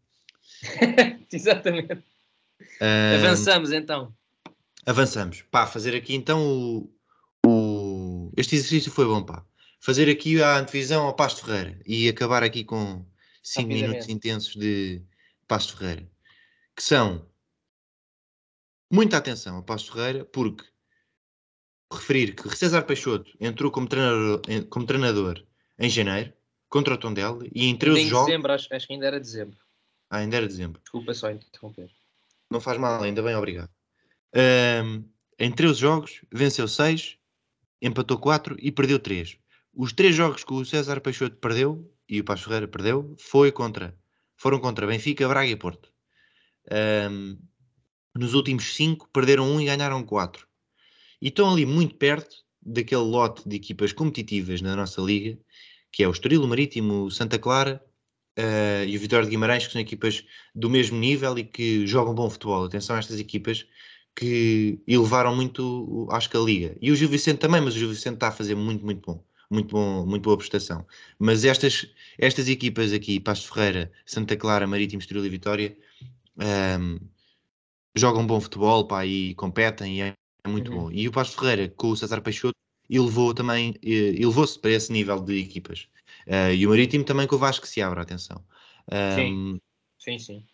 Exatamente. 1.32 1.94
Uh, 2.80 3.16
avançamos 3.16 3.70
então. 3.70 4.14
Avançamos. 4.86 5.42
Pá, 5.50 5.66
fazer 5.66 5.94
aqui 5.94 6.14
então 6.14 6.42
o, 6.42 6.92
o... 7.46 8.32
Este 8.36 8.56
exercício 8.56 8.90
foi 8.90 9.04
bom, 9.04 9.22
pá. 9.22 9.44
Fazer 9.80 10.10
aqui 10.10 10.42
a 10.42 10.58
antevisão 10.58 11.04
ao 11.04 11.14
Pasto 11.14 11.44
Ferreira 11.44 11.78
e 11.86 12.08
acabar 12.08 12.42
aqui 12.42 12.64
com 12.64 13.04
5 13.42 13.68
minutos 13.68 14.08
intensos 14.08 14.54
de 14.56 15.02
Pasto 15.46 15.76
Ferreira. 15.76 16.08
Que 16.76 16.82
são 16.82 17.29
muita 18.90 19.16
atenção 19.16 19.58
a 19.58 19.62
Passo 19.62 19.92
Ferreira, 19.92 20.24
porque 20.24 20.64
referir 21.92 22.34
que 22.34 22.48
César 22.56 22.82
Peixoto 22.82 23.30
entrou 23.40 23.70
como 23.70 23.88
treinador, 23.88 24.42
como 24.68 24.86
treinador 24.86 25.44
em 25.78 25.88
janeiro 25.88 26.32
contra 26.68 26.94
o 26.94 26.98
Tondela 26.98 27.44
e 27.52 27.66
em 27.66 27.76
13 27.76 28.06
jogos. 28.08 28.26
dezembro, 28.26 28.52
acho, 28.52 28.68
acho, 28.72 28.86
que 28.86 28.92
ainda 28.92 29.06
era 29.06 29.18
dezembro. 29.18 29.58
Ah, 30.08 30.18
ainda 30.18 30.36
era 30.36 30.46
dezembro. 30.46 30.80
Desculpa 30.82 31.14
só 31.14 31.30
interromper. 31.30 31.90
Não 32.50 32.60
faz 32.60 32.78
mal, 32.78 33.02
ainda 33.02 33.22
bem, 33.22 33.34
obrigado. 33.34 33.70
Um, 34.84 35.04
em 35.38 35.50
13 35.50 35.80
jogos, 35.80 36.20
venceu 36.32 36.68
6, 36.68 37.16
empatou 37.82 38.18
4 38.18 38.56
e 38.60 38.70
perdeu 38.70 38.98
3. 38.98 39.38
Os 39.74 39.92
três 39.92 40.14
jogos 40.14 40.44
que 40.44 40.52
o 40.52 40.64
César 40.64 41.00
Peixoto 41.00 41.36
perdeu 41.36 41.92
e 42.08 42.20
o 42.20 42.24
Passo 42.24 42.44
Ferreira 42.44 42.66
perdeu 42.66 43.14
foi 43.18 43.52
contra, 43.52 43.96
foram 44.36 44.58
contra 44.58 44.86
Benfica, 44.86 45.28
Braga 45.28 45.50
e 45.50 45.56
Porto. 45.56 45.92
Um, 47.10 47.38
nos 48.14 48.34
últimos 48.34 48.74
5 48.74 49.08
perderam 49.12 49.44
1 49.50 49.54
um 49.54 49.60
e 49.60 49.66
ganharam 49.66 50.02
4. 50.02 50.46
E 51.20 51.28
estão 51.28 51.50
ali 51.50 51.66
muito 51.66 51.94
perto 51.96 52.36
daquele 52.62 53.02
lote 53.02 53.48
de 53.48 53.56
equipas 53.56 53.92
competitivas 53.92 54.60
na 54.60 54.76
nossa 54.76 55.00
liga, 55.00 55.38
que 55.92 56.02
é 56.02 56.08
o 56.08 56.10
Estoril, 56.10 56.42
o 56.42 56.48
Marítimo, 56.48 57.04
o 57.04 57.10
Santa 57.10 57.38
Clara 57.38 57.82
uh, 58.38 58.84
e 58.86 58.96
o 58.96 59.00
Vitória 59.00 59.24
de 59.24 59.30
Guimarães, 59.30 59.66
que 59.66 59.72
são 59.72 59.80
equipas 59.80 60.24
do 60.54 60.68
mesmo 60.70 60.98
nível 60.98 61.38
e 61.38 61.44
que 61.44 61.86
jogam 61.86 62.14
bom 62.14 62.28
futebol. 62.28 62.64
Atenção 62.64 62.96
a 62.96 62.98
estas 62.98 63.18
equipas 63.18 63.66
que 64.14 64.80
elevaram 64.86 65.34
muito, 65.34 66.08
acho 66.10 66.28
que 66.28 66.36
a 66.36 66.40
liga. 66.40 66.76
E 66.80 66.90
o 66.90 66.96
Gil 66.96 67.08
Vicente 67.08 67.38
também, 67.38 67.60
mas 67.60 67.74
o 67.74 67.78
Gil 67.78 67.88
Vicente 67.88 68.14
está 68.14 68.28
a 68.28 68.32
fazer 68.32 68.54
muito, 68.54 68.84
muito 68.84 69.00
bom. 69.06 69.24
Muito, 69.50 69.72
bom, 69.72 70.06
muito 70.06 70.22
boa 70.22 70.36
prestação. 70.36 70.86
Mas 71.18 71.44
estas, 71.44 71.86
estas 72.18 72.48
equipas 72.48 72.92
aqui, 72.92 73.18
Pasto 73.18 73.52
Ferreira, 73.52 73.90
Santa 74.06 74.36
Clara, 74.36 74.64
Marítimo, 74.64 75.00
Estoril 75.00 75.26
e 75.26 75.28
Vitória, 75.28 75.76
um, 76.38 76.44
ehm, 76.44 76.98
jogam 77.96 78.26
bom 78.26 78.40
futebol 78.40 78.86
pá, 78.86 79.04
e 79.04 79.34
competem 79.34 79.98
e 79.98 80.02
é, 80.02 80.12
é 80.44 80.48
muito 80.48 80.70
uhum. 80.70 80.78
bom. 80.84 80.90
E 80.90 81.08
o 81.08 81.12
Pasto 81.12 81.38
Ferreira 81.38 81.68
com 81.68 81.88
o 81.90 81.96
César 81.96 82.20
Peixoto 82.20 82.56
elevou 82.88 83.32
também, 83.32 83.74
elevou-se 83.82 84.58
para 84.58 84.72
esse 84.72 84.92
nível 84.92 85.20
de 85.20 85.38
equipas. 85.40 85.88
Uh, 86.26 86.52
e 86.54 86.66
o 86.66 86.70
Marítimo 86.70 87.04
também 87.04 87.26
com 87.26 87.36
o 87.36 87.38
Vasco 87.38 87.66
se 87.66 87.80
abre, 87.80 88.00
atenção. 88.00 88.42
Um, 88.90 89.14
sim, 89.14 89.60
sim, 89.98 90.18
sim. 90.18 90.44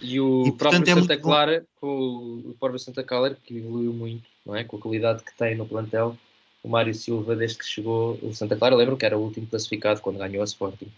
E 0.00 0.20
o 0.20 0.46
e, 0.46 0.52
próprio 0.52 0.80
portanto, 0.80 0.88
é 0.88 1.00
Santa 1.00 1.16
Clara, 1.16 1.66
com 1.80 2.42
o 2.46 2.56
próprio 2.58 2.78
Santa 2.78 3.02
Clara, 3.02 3.36
que 3.44 3.56
evoluiu 3.56 3.92
muito, 3.92 4.24
não 4.46 4.54
é? 4.54 4.64
Com 4.64 4.76
a 4.76 4.80
qualidade 4.80 5.22
que 5.22 5.36
tem 5.36 5.56
no 5.56 5.66
plantel. 5.66 6.16
O 6.62 6.68
Mário 6.68 6.94
Silva, 6.94 7.36
desde 7.36 7.58
que 7.58 7.64
chegou, 7.64 8.18
o 8.22 8.34
Santa 8.34 8.56
Clara, 8.56 8.74
lembro 8.74 8.96
que 8.96 9.04
era 9.04 9.18
o 9.18 9.22
último 9.22 9.46
classificado 9.46 10.00
quando 10.00 10.18
ganhou 10.18 10.42
a 10.42 10.44
Sporting. 10.44 10.90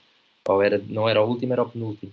Ou 0.46 0.62
era, 0.62 0.78
não 0.87 1.09
era 1.09 1.22
o 1.22 1.28
último, 1.28 1.52
era 1.52 1.62
o 1.62 1.68
penúltimo. 1.68 2.12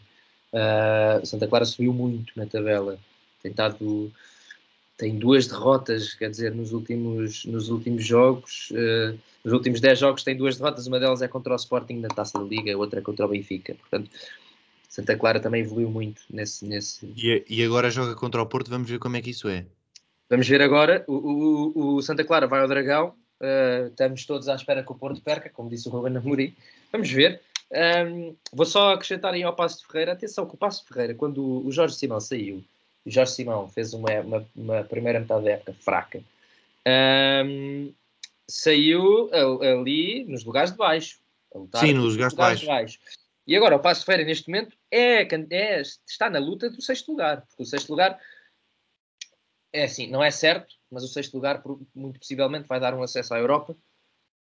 Uh, 0.53 1.25
Santa 1.25 1.47
Clara 1.47 1.65
subiu 1.65 1.93
muito 1.93 2.31
na 2.35 2.45
tabela 2.45 2.97
tem 3.47 3.51
estado 3.51 4.11
tem 4.97 5.15
duas 5.15 5.45
derrotas, 5.45 6.15
quer 6.15 6.29
dizer, 6.31 6.55
nos 6.55 6.73
últimos, 6.73 7.45
nos 7.45 7.69
últimos 7.69 8.03
jogos, 8.03 8.71
uh, 8.71 9.17
nos 9.43 9.53
últimos 9.53 9.79
10 9.79 9.99
jogos 9.99 10.23
tem 10.23 10.35
duas 10.35 10.57
derrotas, 10.57 10.87
uma 10.87 10.99
delas 10.99 11.21
é 11.21 11.27
contra 11.27 11.53
o 11.53 11.55
Sporting 11.55 11.99
na 11.99 12.07
Taça 12.07 12.39
da 12.39 12.43
Liga, 12.43 12.73
a 12.73 12.77
outra 12.77 12.99
é 12.99 13.03
contra 13.03 13.25
o 13.25 13.29
Benfica, 13.29 13.75
portanto 13.75 14.09
Santa 14.89 15.15
Clara 15.15 15.39
também 15.39 15.61
evoluiu 15.61 15.91
muito 15.91 16.23
nesse. 16.27 16.65
nesse... 16.65 17.05
E, 17.15 17.45
e, 17.47 17.63
agora 17.63 17.91
joga 17.91 18.15
contra 18.15 18.41
o 18.41 18.45
Porto, 18.47 18.69
vamos 18.71 18.89
ver 18.89 18.97
como 18.97 19.15
é 19.15 19.21
que 19.21 19.29
isso 19.29 19.47
é. 19.47 19.63
Vamos 20.27 20.47
ver 20.47 20.59
agora. 20.59 21.05
O, 21.07 21.13
o, 21.13 21.95
o 21.95 22.01
Santa 22.01 22.23
Clara 22.23 22.47
vai 22.47 22.61
ao 22.61 22.67
Dragão. 22.67 23.13
Uh, 23.39 23.89
estamos 23.89 24.25
todos 24.25 24.49
à 24.49 24.55
espera 24.55 24.81
que 24.81 24.91
o 24.91 24.95
Porto 24.95 25.21
perca, 25.21 25.51
como 25.51 25.69
disse 25.69 25.87
o 25.87 25.91
Ruben 25.91 26.17
Amorim. 26.17 26.55
Vamos 26.91 27.11
ver. 27.11 27.39
Um, 27.71 28.35
vou 28.51 28.65
só 28.65 28.93
acrescentar 28.93 29.35
aí 29.35 29.43
ao 29.43 29.55
Passo 29.55 29.81
de 29.81 29.85
Ferreira. 29.85 30.13
Atenção 30.13 30.47
que 30.47 30.55
o 30.55 30.57
Passo 30.57 30.81
de 30.81 30.87
Ferreira, 30.87 31.13
quando 31.13 31.63
o 31.63 31.71
Jorge 31.71 31.95
Simão 31.95 32.19
saiu, 32.19 32.63
Jorge 33.09 33.31
Simão 33.33 33.69
fez 33.69 33.93
uma, 33.93 34.11
uma, 34.21 34.47
uma 34.55 34.83
primeira 34.83 35.19
metade 35.19 35.45
da 35.45 35.51
época 35.51 35.73
fraca. 35.79 36.21
Um, 37.45 37.93
saiu 38.47 39.29
ali 39.61 40.25
nos 40.25 40.43
lugares 40.43 40.71
de 40.71 40.77
baixo. 40.77 41.19
Sim, 41.79 41.93
nos 41.93 42.13
lugares, 42.13 42.33
de, 42.33 42.37
baixo. 42.37 42.61
de 42.61 42.67
baixo. 42.67 42.99
E 43.47 43.55
agora 43.55 43.77
o 43.77 43.79
Passo 43.79 44.01
de 44.01 44.05
Ferreira, 44.05 44.27
neste 44.27 44.49
momento, 44.49 44.75
é, 44.91 45.21
é, 45.21 45.81
está 45.81 46.29
na 46.29 46.37
luta 46.37 46.69
do 46.69 46.81
sexto 46.81 47.11
lugar. 47.11 47.41
Porque 47.47 47.63
o 47.63 47.65
sexto 47.65 47.89
lugar 47.89 48.19
é 49.71 49.83
assim, 49.83 50.07
não 50.07 50.23
é 50.23 50.29
certo, 50.29 50.75
mas 50.91 51.03
o 51.03 51.07
sexto 51.07 51.35
lugar 51.35 51.63
muito 51.95 52.19
possivelmente 52.19 52.67
vai 52.67 52.79
dar 52.79 52.93
um 52.93 53.01
acesso 53.01 53.33
à 53.33 53.39
Europa, 53.39 53.75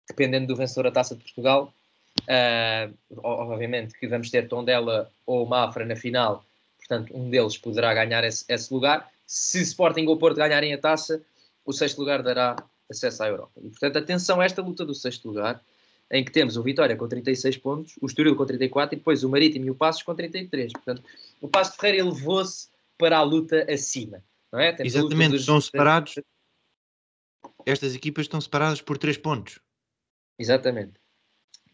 dependendo 0.08 0.48
do 0.48 0.56
vencedor 0.56 0.84
da 0.84 0.92
Taça 0.92 1.16
de 1.16 1.24
Portugal. 1.24 1.74
Uh, 2.22 2.96
obviamente 3.22 3.98
que 4.00 4.08
vamos 4.08 4.30
ter 4.30 4.48
Tondela 4.48 5.12
ou 5.26 5.46
Mafra 5.46 5.86
na 5.86 5.96
final, 5.96 6.44
portanto 6.88 7.16
um 7.16 7.30
deles 7.30 7.58
poderá 7.58 7.94
ganhar 7.94 8.24
esse, 8.24 8.46
esse, 8.48 8.74
lugar. 8.74 9.10
Se 9.26 9.62
Sporting 9.62 10.06
ou 10.06 10.18
Porto 10.18 10.38
ganharem 10.38 10.74
a 10.74 10.78
taça, 10.78 11.22
o 11.66 11.74
sexto 11.74 12.00
lugar 12.00 12.22
dará 12.22 12.56
acesso 12.90 13.24
à 13.24 13.28
Europa. 13.28 13.54
E 13.64 13.70
portanto 13.70 13.98
atenção 13.98 14.40
a 14.40 14.46
esta 14.46 14.62
luta 14.62 14.86
do 14.86 14.94
sexto 14.94 15.28
lugar, 15.28 15.64
em 16.12 16.24
que 16.24 16.32
temos 16.32 16.56
o 16.58 16.64
Vitória 16.64 16.96
com 16.96 17.08
36 17.08 17.58
pontos, 17.58 17.96
o 18.02 18.06
Estoril 18.06 18.36
com 18.36 18.46
34 18.46 18.96
e 18.96 18.98
depois 18.98 19.24
o 19.24 19.30
Marítimo 19.30 19.66
e 19.66 19.72
o 19.72 19.76
Passos 19.76 20.04
com 20.04 20.14
33. 20.14 20.72
Portanto, 20.74 21.04
o 21.42 21.48
Passo 21.48 21.72
de 21.72 21.78
Ferreira 21.78 22.08
elevou-se 22.08 22.70
para 22.98 23.18
a 23.18 23.24
luta 23.24 23.66
acima. 23.72 24.24
Não 24.52 24.60
é? 24.60 24.76
Exatamente, 24.80 25.32
dos... 25.32 25.42
estão 25.42 25.60
separados. 25.60 26.16
Estas 27.66 27.96
equipas 27.96 28.26
estão 28.26 28.40
separadas 28.40 28.82
por 28.82 28.98
3 28.98 29.18
pontos. 29.18 29.60
Exatamente. 30.38 30.94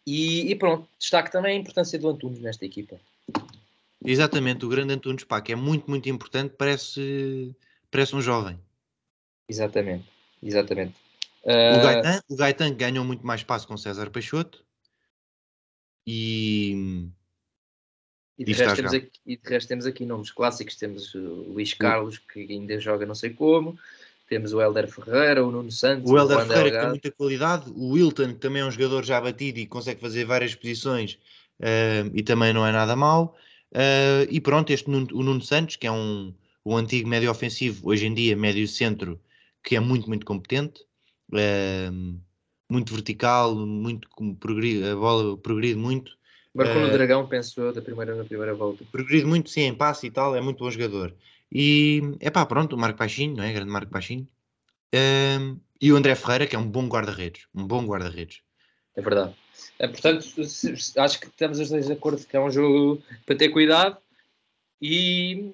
E, 0.08 0.50
e, 0.52 0.56
pronto, 0.56 0.88
destaque 0.98 1.32
também 1.32 1.58
a 1.58 1.60
importância 1.60 2.00
do 2.00 2.10
Antunes 2.10 2.40
nesta 2.40 2.66
equipa. 2.66 3.00
Exatamente, 4.04 4.66
o 4.66 4.70
grande 4.70 4.94
Antunes, 4.94 5.26
que 5.44 5.52
é 5.52 5.56
muito, 5.56 5.90
muito 5.90 6.10
importante, 6.10 6.56
parece, 6.58 7.56
parece 7.90 8.16
um 8.16 8.22
jovem. 8.22 8.60
Exatamente, 9.48 10.06
exatamente. 10.42 10.96
Uh... 11.44 11.78
O, 11.78 11.84
Gaetan, 11.84 12.24
o 12.30 12.36
Gaetan 12.36 12.74
ganhou 12.74 13.06
muito 13.06 13.26
mais 13.26 13.42
espaço 13.42 13.68
com 13.68 13.78
César 13.78 14.10
Peixoto 14.10 14.64
e. 16.06 17.08
E 18.38 18.44
de, 18.44 18.54
resto 18.54 18.76
temos 18.76 18.94
aqui, 18.94 19.12
e 19.24 19.38
de 19.38 19.50
resto 19.50 19.68
temos 19.68 19.86
aqui 19.86 20.04
nomes 20.04 20.32
clássicos, 20.32 20.76
temos 20.76 21.14
o 21.14 21.20
Luís 21.20 21.76
Carlos, 21.76 22.18
que 22.18 22.40
ainda 22.40 22.80
joga 22.80 23.06
não 23.06 23.14
sei 23.14 23.30
como, 23.30 23.78
temos 24.28 24.52
o 24.52 24.60
Helder 24.60 24.88
Ferreira, 24.88 25.46
o 25.46 25.52
Nuno 25.52 25.70
Santos. 25.70 26.10
O 26.10 26.18
Helder 26.18 26.48
Ferreira 26.48 26.72
que 26.72 26.80
tem 26.80 26.90
muita 26.90 27.12
qualidade. 27.12 27.70
O 27.70 27.92
Wilton, 27.92 28.30
que 28.30 28.40
também 28.40 28.64
é 28.64 28.66
um 28.66 28.72
jogador 28.72 29.04
já 29.04 29.22
batido 29.22 29.60
e 29.60 29.68
consegue 29.68 30.02
fazer 30.02 30.26
várias 30.26 30.56
posições 30.56 31.20
uh, 31.60 32.10
e 32.16 32.24
também 32.24 32.52
não 32.52 32.66
é 32.66 32.72
nada 32.72 32.96
mau. 32.96 33.38
Uh, 33.72 34.28
e 34.30 34.40
pronto, 34.42 34.72
este 34.72 34.90
Nuno, 34.90 35.08
o 35.14 35.24
Nuno 35.24 35.42
Santos, 35.42 35.76
que 35.76 35.88
é 35.88 35.92
um, 35.92 36.34
um 36.66 36.76
antigo 36.76 37.08
médio 37.08 37.32
ofensivo, 37.32 37.90
hoje 37.90 38.06
em 38.06 38.14
dia 38.14 38.36
médio 38.36 38.68
centro, 38.68 39.20
que 39.64 39.76
é 39.76 39.80
muito, 39.80 40.08
muito 40.08 40.26
competente. 40.26 40.82
Uh, 41.32 42.20
muito 42.72 42.94
vertical, 42.94 43.54
muito 43.54 44.08
progride, 44.40 44.88
a 44.88 44.96
bola 44.96 45.38
progride 45.38 45.78
muito. 45.78 46.18
Marcou 46.54 46.82
no 46.82 46.90
Dragão, 46.90 47.28
penso 47.28 47.60
eu, 47.60 47.74
da 47.74 47.82
primeira, 47.82 48.16
na 48.16 48.24
primeira 48.24 48.54
volta. 48.54 48.86
Progride 48.90 49.26
muito, 49.26 49.50
sim, 49.50 49.62
em 49.62 49.74
passe 49.74 50.08
e 50.08 50.12
tal, 50.12 50.36
é 50.36 50.42
muito 50.42 50.64
bom 50.64 50.72
jogador. 50.72 51.14
E 51.52 52.02
é 52.22 52.30
pá, 52.30 52.46
pronto, 52.46 52.76
o 52.76 52.80
Marco 52.80 52.98
Baixinho, 52.98 53.36
não 53.36 53.44
é? 53.44 53.52
Grande 53.52 53.70
Marco 53.70 53.92
Baixinho. 53.92 54.26
Um, 54.94 55.58
e 55.82 55.92
o 55.92 55.98
André 55.98 56.16
Ferreira, 56.16 56.48
que 56.48 56.56
é 56.56 56.60
um 56.60 56.68
bom 56.68 56.88
guarda-redes. 56.88 57.46
Um 57.54 57.68
bom 57.68 57.86
guarda-redes. 57.86 58.42
É 58.96 59.02
verdade. 59.02 59.34
É, 59.80 59.88
portanto, 59.88 60.24
acho 60.98 61.20
que 61.20 61.28
estamos 61.28 61.60
os 61.60 61.70
dois 61.70 61.88
de 61.88 61.94
acordo 61.94 62.26
que 62.26 62.38
é 62.38 62.40
um 62.40 62.52
jogo 62.52 63.02
para 63.26 63.36
ter 63.36 63.50
cuidado 63.50 63.98
e, 64.82 65.54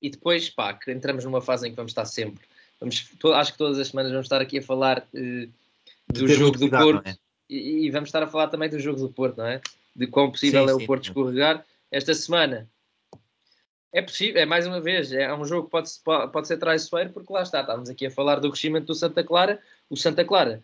e 0.00 0.10
depois, 0.10 0.50
pá, 0.50 0.74
que 0.74 0.90
entramos 0.90 1.24
numa 1.24 1.40
fase 1.40 1.66
em 1.66 1.70
que 1.70 1.76
vamos 1.76 1.92
estar 1.92 2.04
sempre. 2.04 2.44
Vamos, 2.80 3.08
acho 3.34 3.52
que 3.52 3.58
todas 3.58 3.78
as 3.78 3.88
semanas 3.88 4.10
vamos 4.10 4.26
estar 4.26 4.40
aqui 4.40 4.58
a 4.58 4.62
falar 4.62 5.06
uh, 5.14 5.52
do 6.08 6.26
jogo 6.28 6.52
do 6.52 6.58
cuidado, 6.58 6.84
Porto 6.84 7.06
é? 7.06 7.16
e, 7.48 7.86
e, 7.86 7.90
vamos 7.90 8.08
estar 8.08 8.22
a 8.22 8.26
falar 8.26 8.48
também 8.48 8.68
do 8.68 8.80
jogo 8.80 8.98
do 8.98 9.08
Porto, 9.08 9.38
não 9.38 9.46
é? 9.46 9.60
De 9.94 10.06
quão 10.06 10.30
possível 10.30 10.66
sim, 10.66 10.74
é 10.74 10.78
sim, 10.78 10.84
o 10.84 10.86
Porto 10.86 11.04
sim. 11.04 11.10
escorregar. 11.10 11.64
Esta 11.90 12.12
semana 12.14 12.68
é 13.92 14.00
possível, 14.02 14.40
é 14.40 14.46
mais 14.46 14.66
uma 14.66 14.80
vez, 14.80 15.12
é 15.12 15.32
um 15.34 15.44
jogo 15.44 15.66
que 15.66 15.70
pode, 15.70 15.90
pode 16.32 16.48
ser 16.48 16.56
traiçoeiro, 16.56 17.10
porque 17.10 17.32
lá 17.32 17.42
está, 17.42 17.60
estávamos 17.60 17.90
aqui 17.90 18.06
a 18.06 18.10
falar 18.10 18.40
do 18.40 18.50
crescimento 18.50 18.86
do 18.86 18.94
Santa 18.94 19.22
Clara. 19.22 19.60
O 19.88 19.96
Santa 19.96 20.24
Clara, 20.24 20.62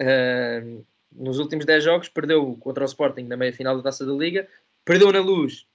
uh, 0.00 0.84
nos 1.12 1.38
últimos 1.38 1.64
10 1.64 1.84
jogos, 1.84 2.08
perdeu 2.08 2.56
contra 2.56 2.84
o 2.84 2.86
Sporting 2.86 3.22
na 3.22 3.36
meia 3.36 3.52
final 3.52 3.76
da 3.76 3.82
taça 3.82 4.04
da 4.04 4.12
Liga, 4.12 4.48
perdeu 4.84 5.12
na 5.12 5.20
luz. 5.20 5.66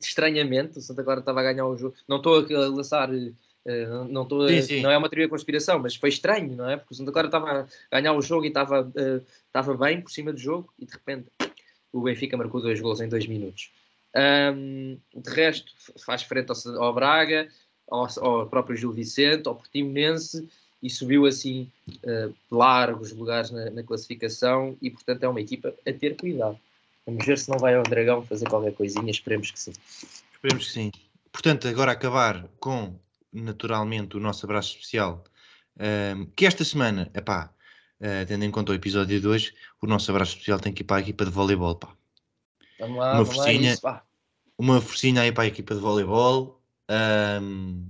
Estranhamente, 0.00 0.78
o 0.78 0.82
Santa 0.82 1.02
Clara 1.02 1.20
estava 1.20 1.40
a 1.40 1.44
ganhar 1.44 1.66
o 1.66 1.76
jogo. 1.76 1.96
Não 2.06 2.18
estou 2.18 2.44
a 2.44 2.68
lançar, 2.68 3.10
uh, 3.10 4.04
não, 4.08 4.22
estou 4.22 4.42
a, 4.42 4.48
sim, 4.48 4.62
sim. 4.62 4.82
não 4.82 4.90
é 4.90 4.98
uma 4.98 5.08
teoria 5.08 5.26
de 5.26 5.30
conspiração, 5.30 5.78
mas 5.78 5.96
foi 5.96 6.10
estranho, 6.10 6.54
não 6.54 6.68
é? 6.68 6.76
Porque 6.76 6.92
o 6.92 6.96
Santa 6.96 7.12
Clara 7.12 7.28
estava 7.28 7.68
a 7.90 8.00
ganhar 8.00 8.12
o 8.12 8.20
jogo 8.20 8.44
e 8.44 8.48
estava, 8.48 8.82
uh, 8.82 9.26
estava 9.46 9.76
bem 9.76 10.00
por 10.00 10.10
cima 10.10 10.32
do 10.32 10.38
jogo 10.38 10.72
e 10.78 10.84
de 10.84 10.92
repente 10.92 11.28
o 11.92 12.02
Benfica 12.02 12.36
marcou 12.36 12.60
dois 12.60 12.80
gols 12.80 13.00
em 13.00 13.08
dois 13.08 13.26
minutos. 13.26 13.70
Um, 14.14 14.98
de 15.14 15.30
resto, 15.30 15.72
faz 16.04 16.22
frente 16.22 16.50
ao, 16.50 16.82
ao 16.82 16.94
Braga, 16.94 17.48
ao, 17.88 18.06
ao, 18.20 18.46
próprio 18.46 18.76
Gil 18.76 18.92
Vicente, 18.92 19.46
ao 19.46 19.54
Portimonense 19.54 20.48
e 20.82 20.90
subiu 20.90 21.26
assim 21.26 21.70
uh, 21.88 22.34
largos 22.50 23.12
lugares 23.12 23.50
na, 23.50 23.70
na, 23.70 23.82
classificação 23.82 24.76
e, 24.80 24.90
portanto, 24.90 25.22
é 25.22 25.28
uma 25.28 25.40
equipa 25.40 25.74
a 25.86 25.92
ter 25.92 26.16
cuidado. 26.16 26.58
Vamos 27.06 27.24
ver 27.24 27.38
se 27.38 27.48
não 27.48 27.58
vai 27.58 27.74
ao 27.74 27.82
Dragão 27.82 28.22
fazer 28.24 28.48
qualquer 28.48 28.74
coisinha, 28.74 29.10
esperemos 29.10 29.50
que 29.50 29.58
sim. 29.58 29.72
Esperemos 30.32 30.66
que 30.66 30.72
sim. 30.72 30.92
Portanto, 31.32 31.68
agora 31.68 31.92
acabar 31.92 32.48
com, 32.58 32.98
naturalmente, 33.32 34.16
o 34.16 34.20
nosso 34.20 34.44
abraço 34.46 34.70
especial, 34.70 35.24
um, 35.78 36.26
que 36.34 36.46
esta 36.46 36.64
semana, 36.64 37.10
epá, 37.14 37.52
uh, 38.00 38.26
tendo 38.26 38.44
em 38.44 38.50
conta 38.50 38.72
o 38.72 38.74
episódio 38.74 39.20
de 39.20 39.26
hoje, 39.26 39.54
o 39.80 39.86
nosso 39.86 40.10
abraço 40.10 40.32
especial 40.32 40.58
tem 40.58 40.72
que 40.72 40.82
ir 40.82 40.84
para 40.84 40.96
a 40.96 41.00
equipa 41.00 41.24
de 41.24 41.30
voleibol, 41.30 41.76
pá. 41.76 41.94
Vamos 42.78 42.98
lá, 42.98 43.12
uma 43.12 43.24
vamos 43.24 43.36
forcinha, 43.36 43.78
lá 43.82 43.96
isso, 43.96 44.06
uma 44.58 44.80
forcinha 44.80 45.22
aí 45.22 45.32
para 45.32 45.44
a 45.44 45.46
equipa 45.46 45.74
de 45.74 45.80
voleibol, 45.80 46.60
um, 47.42 47.86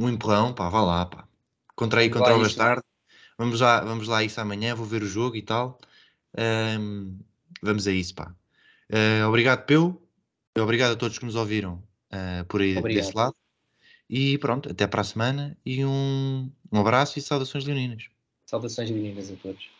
um 0.00 0.08
empurrão, 0.08 0.52
pá, 0.52 0.68
vá 0.68 0.82
lá, 0.82 1.06
pá. 1.06 1.29
Contra 1.80 2.02
aí, 2.02 2.10
contra 2.10 2.36
o 2.36 2.40
Bastardo. 2.40 2.84
Vamos 3.38 3.58
lá, 3.62 3.80
vamos 3.80 4.06
lá 4.06 4.22
isso 4.22 4.38
amanhã, 4.38 4.74
vou 4.74 4.84
ver 4.84 5.02
o 5.02 5.06
jogo 5.06 5.34
e 5.34 5.40
tal. 5.40 5.80
Um, 6.78 7.18
vamos 7.62 7.88
a 7.88 7.90
isso, 7.90 8.14
pá. 8.14 8.34
Uh, 8.90 9.26
obrigado, 9.26 9.64
Peu. 9.64 9.98
Obrigado 10.58 10.92
a 10.92 10.96
todos 10.96 11.18
que 11.18 11.24
nos 11.24 11.36
ouviram 11.36 11.82
uh, 12.12 12.44
por 12.48 12.60
aí 12.60 12.76
obrigado. 12.76 13.02
desse 13.02 13.16
lado. 13.16 13.34
E 14.10 14.36
pronto, 14.36 14.70
até 14.70 14.86
para 14.86 15.00
a 15.00 15.04
semana 15.04 15.56
e 15.64 15.82
um, 15.82 16.52
um 16.70 16.80
abraço 16.80 17.18
e 17.18 17.22
saudações 17.22 17.64
leoninas. 17.64 18.10
Saudações 18.44 18.90
leoninas 18.90 19.30
a 19.30 19.36
todos. 19.36 19.70